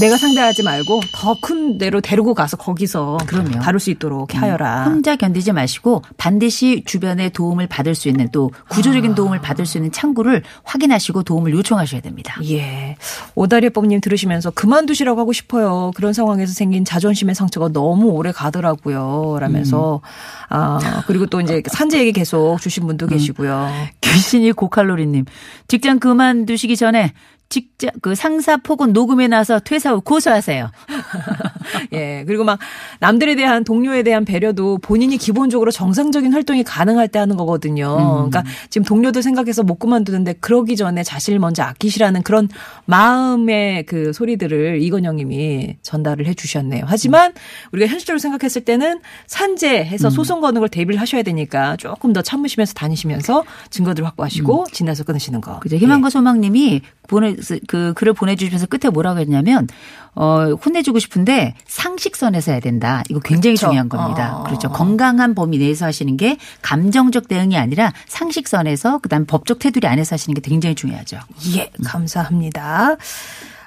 내가 0.00 0.16
상대하지 0.16 0.62
말고 0.62 1.00
더 1.12 1.32
큰 1.42 1.76
데로 1.76 2.00
데리고 2.00 2.34
가서 2.34 2.56
거기서 2.56 3.18
그럼요. 3.26 3.58
다룰 3.60 3.80
수 3.80 3.90
있도록 3.90 4.34
하여라. 4.34 4.84
혼자 4.84 5.16
견디지 5.16 5.52
마시고 5.52 6.02
반드시 6.16 6.84
주변의 6.86 7.30
도움을 7.30 7.66
받을 7.66 7.94
수 7.94 8.08
있는 8.08 8.28
또 8.30 8.50
구조적인 8.68 9.14
도움을 9.14 9.40
받을 9.40 9.66
수 9.66 9.78
있는 9.78 9.90
창구를 9.90 10.42
확인하시고 10.62 11.24
도움을 11.24 11.52
요청하셔야 11.52 12.00
됩니다. 12.00 12.36
예. 12.44 12.96
오다리법님 13.34 14.00
들으시면서 14.00 14.50
그만두시라고 14.52 15.20
하고 15.20 15.32
싶어요. 15.32 15.90
그런 15.96 16.12
상황에서 16.12 16.52
생긴 16.52 16.84
자존심의 16.84 17.34
상처가 17.34 17.68
너무 17.68 18.06
오래 18.10 18.30
가더라고요. 18.30 19.38
라면서. 19.40 20.00
아, 20.48 21.02
그리고 21.06 21.26
또 21.26 21.40
이제 21.40 21.62
산재 21.66 21.98
얘기 21.98 22.12
계속 22.12 22.58
주신 22.60 22.86
분도 22.86 23.06
계시고요. 23.06 23.68
귀신이 24.00 24.52
고칼로리님 24.52 25.24
직장 25.66 25.98
그만두시기 25.98 26.76
전에 26.76 27.12
직접 27.52 27.92
그 28.00 28.14
상사 28.14 28.56
폭언 28.56 28.94
녹음해 28.94 29.28
놔서 29.28 29.60
퇴사 29.60 29.92
후 29.92 30.00
고소하세요. 30.00 30.70
예. 31.92 32.24
그리고 32.26 32.44
막 32.44 32.58
남들에 32.98 33.34
대한 33.34 33.62
동료에 33.62 34.02
대한 34.02 34.24
배려도 34.24 34.78
본인이 34.78 35.18
기본적으로 35.18 35.70
정상적인 35.70 36.32
활동이 36.32 36.64
가능할 36.64 37.08
때 37.08 37.18
하는 37.18 37.36
거거든요. 37.36 38.24
음. 38.24 38.30
그러니까 38.30 38.44
지금 38.70 38.86
동료들 38.86 39.22
생각해서 39.22 39.64
못 39.64 39.78
그만두는데 39.78 40.36
그러기 40.40 40.76
전에 40.76 41.02
자신을 41.02 41.40
먼저 41.40 41.62
아끼시라는 41.62 42.22
그런 42.22 42.48
마음의 42.86 43.84
그 43.84 44.14
소리들을 44.14 44.80
이건영 44.80 45.16
님이 45.16 45.76
전달을 45.82 46.24
해 46.26 46.32
주셨네요. 46.32 46.84
하지만 46.86 47.34
우리가 47.72 47.90
현실적으로 47.90 48.18
생각했을 48.18 48.64
때는 48.64 49.00
산재해서 49.26 50.08
소송 50.08 50.40
거는 50.40 50.60
걸 50.60 50.70
대비를 50.70 50.98
하셔야 50.98 51.22
되니까 51.22 51.76
조금 51.76 52.14
더 52.14 52.22
참으시면서 52.22 52.72
다니시면서 52.72 53.44
증거들 53.68 54.06
확보하시고 54.06 54.68
진단서 54.72 55.04
끊으시는 55.04 55.42
거. 55.42 55.56
음. 55.56 55.60
그죠. 55.60 55.76
희망과 55.76 56.08
소망님이 56.08 56.80
보내 57.08 57.36
그 57.66 57.92
글을 57.94 58.12
보내주시면서 58.12 58.66
끝에 58.66 58.90
뭐라고 58.90 59.18
했냐면 59.20 59.68
어 60.14 60.52
혼내주고 60.52 60.98
싶은데 60.98 61.54
상식선에서 61.66 62.52
해야 62.52 62.60
된다. 62.60 63.02
이거 63.08 63.20
굉장히 63.20 63.54
그쵸. 63.56 63.66
중요한 63.68 63.88
겁니다. 63.88 64.38
어. 64.38 64.42
그렇죠. 64.44 64.70
건강한 64.70 65.34
범위 65.34 65.58
내에서 65.58 65.86
하시는 65.86 66.16
게 66.16 66.36
감정적 66.60 67.28
대응이 67.28 67.56
아니라 67.56 67.92
상식선에서 68.06 68.98
그다음 68.98 69.26
법적 69.26 69.58
테두리 69.58 69.86
안에서 69.86 70.14
하시는 70.14 70.34
게 70.34 70.40
굉장히 70.40 70.74
중요하죠. 70.74 71.18
예, 71.56 71.70
감사합니다. 71.84 72.96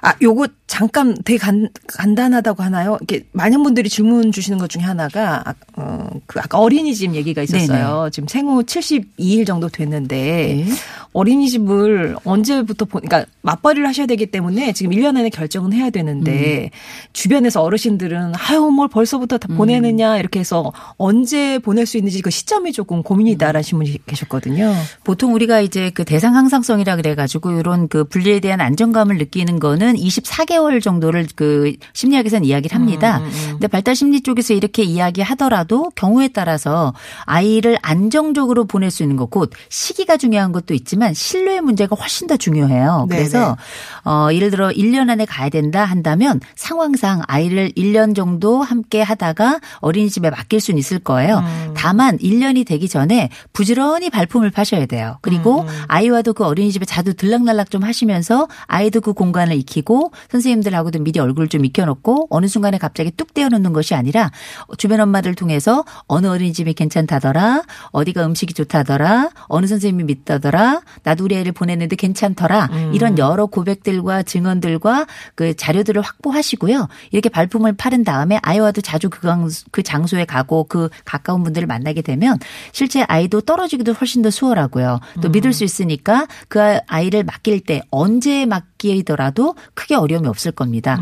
아, 0.02 0.14
요거 0.22 0.46
잠깐 0.66 1.16
되게 1.24 1.38
간, 1.38 1.68
간단하다고 1.86 2.62
하나요? 2.62 2.98
이렇게 3.00 3.24
많은 3.32 3.62
분들이 3.62 3.88
질문 3.88 4.32
주시는 4.32 4.58
것 4.58 4.68
중에 4.68 4.82
하나가 4.82 5.48
아, 5.48 5.54
어, 5.76 6.08
그 6.26 6.40
아까 6.40 6.58
어린이집 6.58 7.14
얘기가 7.14 7.42
있었어요. 7.42 8.08
지금 8.10 8.26
생후 8.26 8.64
72일 8.64 9.46
정도 9.46 9.68
됐는데 9.68 10.16
네. 10.16 10.66
어린이집을 11.12 12.16
언제부터 12.24 12.84
보, 12.84 13.00
그러니까 13.00 13.24
맞벌이를 13.42 13.86
하셔야 13.88 14.06
되기 14.06 14.26
때문에 14.26 14.72
지금 14.72 14.92
1년 14.92 15.16
안에 15.16 15.30
결정은 15.30 15.72
해야 15.72 15.88
되는데 15.88 16.70
주변에서 17.12 17.62
어르신들은 17.62 18.32
아유 18.36 18.60
뭘 18.60 18.88
벌써부터 18.88 19.38
다 19.38 19.48
보내느냐 19.48 20.18
이렇게 20.18 20.40
해서 20.40 20.72
언제 20.98 21.58
보낼 21.60 21.86
수 21.86 21.96
있는지 21.96 22.20
그 22.20 22.30
시점이 22.30 22.72
조금 22.72 23.02
고민이다라는 23.02 23.64
분이 23.70 24.04
계셨거든요. 24.04 24.74
보통 25.04 25.32
우리가 25.32 25.60
이제 25.60 25.90
그 25.90 26.04
대상 26.04 26.34
항상성이라 26.34 26.96
그래가지고 26.96 27.52
이런 27.52 27.88
그 27.88 28.04
분리에 28.04 28.40
대한 28.40 28.60
안정감을 28.60 29.16
느끼는 29.16 29.58
거는 29.60 29.94
24개 29.94 30.55
월 30.56 30.80
정도를 30.80 31.26
그 31.34 31.72
심리학에서는 31.92 32.44
이야기를 32.44 32.74
합니다. 32.74 33.20
근데 33.50 33.66
발달 33.66 33.94
심리 33.96 34.20
쪽에서 34.20 34.54
이렇게 34.54 34.82
이야기하더라도 34.82 35.90
경우에 35.94 36.28
따라서 36.28 36.94
아이를 37.24 37.78
안정적으로 37.82 38.64
보낼 38.64 38.90
수 38.90 39.02
있는 39.02 39.16
것, 39.16 39.30
곧 39.30 39.50
시기가 39.68 40.16
중요한 40.16 40.52
것도 40.52 40.74
있지만 40.74 41.14
신뢰의 41.14 41.60
문제가 41.60 41.96
훨씬 41.96 42.26
더 42.26 42.36
중요해요. 42.36 43.06
네네. 43.08 43.18
그래서 43.18 43.56
어 44.04 44.28
예를 44.32 44.50
들어 44.50 44.68
1년 44.68 45.10
안에 45.10 45.24
가야 45.24 45.48
된다 45.48 45.84
한다면 45.84 46.40
상황상 46.54 47.22
아이를 47.26 47.70
1년 47.76 48.14
정도 48.14 48.62
함께 48.62 49.02
하다가 49.02 49.60
어린이집에 49.80 50.30
맡길 50.30 50.60
수는 50.60 50.78
있을 50.78 50.98
거예요. 50.98 51.42
다만 51.74 52.18
1년이 52.18 52.66
되기 52.66 52.88
전에 52.88 53.30
부지런히 53.52 54.10
발품을 54.10 54.50
파셔야 54.50 54.86
돼요. 54.86 55.18
그리고 55.22 55.66
아이와도 55.88 56.32
그 56.34 56.44
어린이집에 56.44 56.84
자주 56.86 57.14
들락날락 57.14 57.70
좀 57.70 57.82
하시면서 57.82 58.48
아이도 58.66 59.00
그 59.00 59.12
공간을 59.12 59.56
익히고 59.56 60.12
선생님 60.30 60.45
들하고도 60.54 61.00
미리 61.00 61.18
얼굴 61.20 61.48
좀 61.48 61.64
익혀놓고 61.64 62.28
어느 62.30 62.46
순간에 62.46 62.78
갑자기 62.78 63.10
뚝 63.10 63.34
떼어놓는 63.34 63.72
것이 63.72 63.94
아니라 63.94 64.30
주변 64.78 65.00
엄마들 65.00 65.34
통해서 65.34 65.84
어느 66.06 66.26
어린이집이 66.28 66.74
괜찮다더라, 66.74 67.62
어디가 67.90 68.24
음식이 68.26 68.54
좋다더라, 68.54 69.30
어느 69.48 69.66
선생님이 69.66 70.04
믿다더라, 70.04 70.80
나도 71.02 71.24
우리 71.24 71.36
애를 71.36 71.52
보냈는데 71.52 71.96
괜찮더라 71.96 72.70
이런 72.94 73.18
여러 73.18 73.46
고백들과 73.46 74.22
증언들과 74.22 75.06
그 75.34 75.54
자료들을 75.56 76.00
확보하시고요. 76.02 76.88
이렇게 77.10 77.28
발품을 77.28 77.74
파른 77.76 78.04
다음에 78.04 78.38
아이와도 78.42 78.80
자주 78.80 79.10
그, 79.10 79.20
강- 79.20 79.48
그 79.70 79.82
장소에 79.82 80.24
가고 80.24 80.64
그 80.64 80.88
가까운 81.04 81.42
분들을 81.42 81.66
만나게 81.66 82.02
되면 82.02 82.38
실제 82.72 83.02
아이도 83.02 83.40
떨어지기도 83.40 83.92
훨씬 83.92 84.22
더 84.22 84.30
수월하고요. 84.30 85.00
또 85.20 85.28
믿을 85.28 85.52
수 85.52 85.64
있으니까 85.64 86.26
그 86.48 86.78
아이를 86.86 87.24
맡길 87.24 87.60
때 87.60 87.82
언제 87.90 88.46
맡기더라도 88.90 89.54
크게 89.74 89.94
어려움이 89.94 90.28
없을 90.28 90.52
겁니다. 90.52 91.00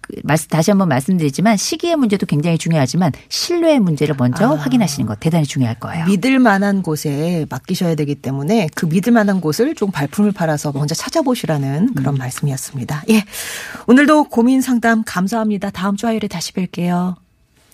그 0.00 0.14
말씀- 0.24 0.48
다시 0.48 0.70
한번 0.70 0.88
말씀드리지만 0.88 1.56
시기의 1.56 1.96
문제도 1.96 2.24
굉장히 2.26 2.58
중요하지만 2.58 3.12
신뢰의 3.28 3.80
문제를 3.80 4.14
먼저 4.18 4.48
확인하시는 4.54 5.06
것 5.06 5.20
대단히 5.20 5.44
중요할 5.46 5.78
거예요. 5.78 6.06
믿을 6.06 6.38
만한 6.38 6.82
곳에 6.82 7.46
맡기셔야 7.48 7.94
되기 7.94 8.14
때문에 8.16 8.68
그 8.74 8.86
믿을 8.86 9.12
만한 9.12 9.40
곳을 9.40 9.74
좀 9.74 9.90
발품을 9.90 10.32
팔아서 10.32 10.72
먼저 10.72 10.94
찾아보시라는 10.94 11.94
그런 11.94 12.16
말씀이었습니다. 12.16 13.04
예. 13.10 13.24
오늘도 13.86 14.24
고민 14.24 14.60
상담 14.60 15.02
감사합니다. 15.06 15.70
다음 15.70 15.96
주 15.96 16.06
화요일에 16.06 16.28
다시 16.28 16.52
뵐게요. 16.52 17.14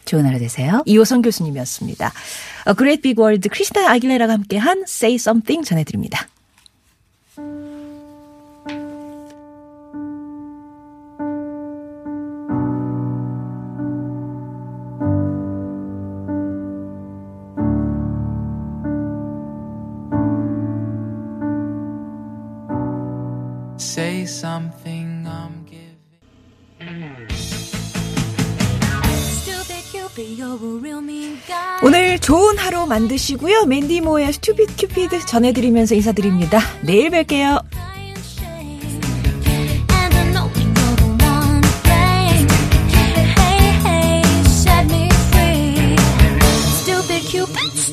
좋은 0.04 0.24
하루 0.24 0.38
되세요. 0.38 0.82
이호선 0.86 1.20
교수님이었습니다. 1.22 2.12
A 2.66 2.74
Great 2.74 3.02
Big 3.02 3.18
World 3.18 3.48
크리스티나 3.48 3.90
아길레라가 3.90 4.34
함께한 4.34 4.84
Say 4.86 5.16
Something 5.16 5.66
전해드립니다. 5.68 6.28
만드시고요. 32.86 33.66
맨디 33.66 34.00
모의 34.00 34.32
스튜피드 34.32 34.76
큐피드 34.76 35.26
전해드리면서 35.26 35.94
인사드립니다. 35.94 36.60
내일 36.82 37.10
뵐게요. 37.10 37.62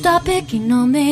stop 0.04 0.24
picking 0.26 0.70
on 0.70 0.90
me. 0.90 1.03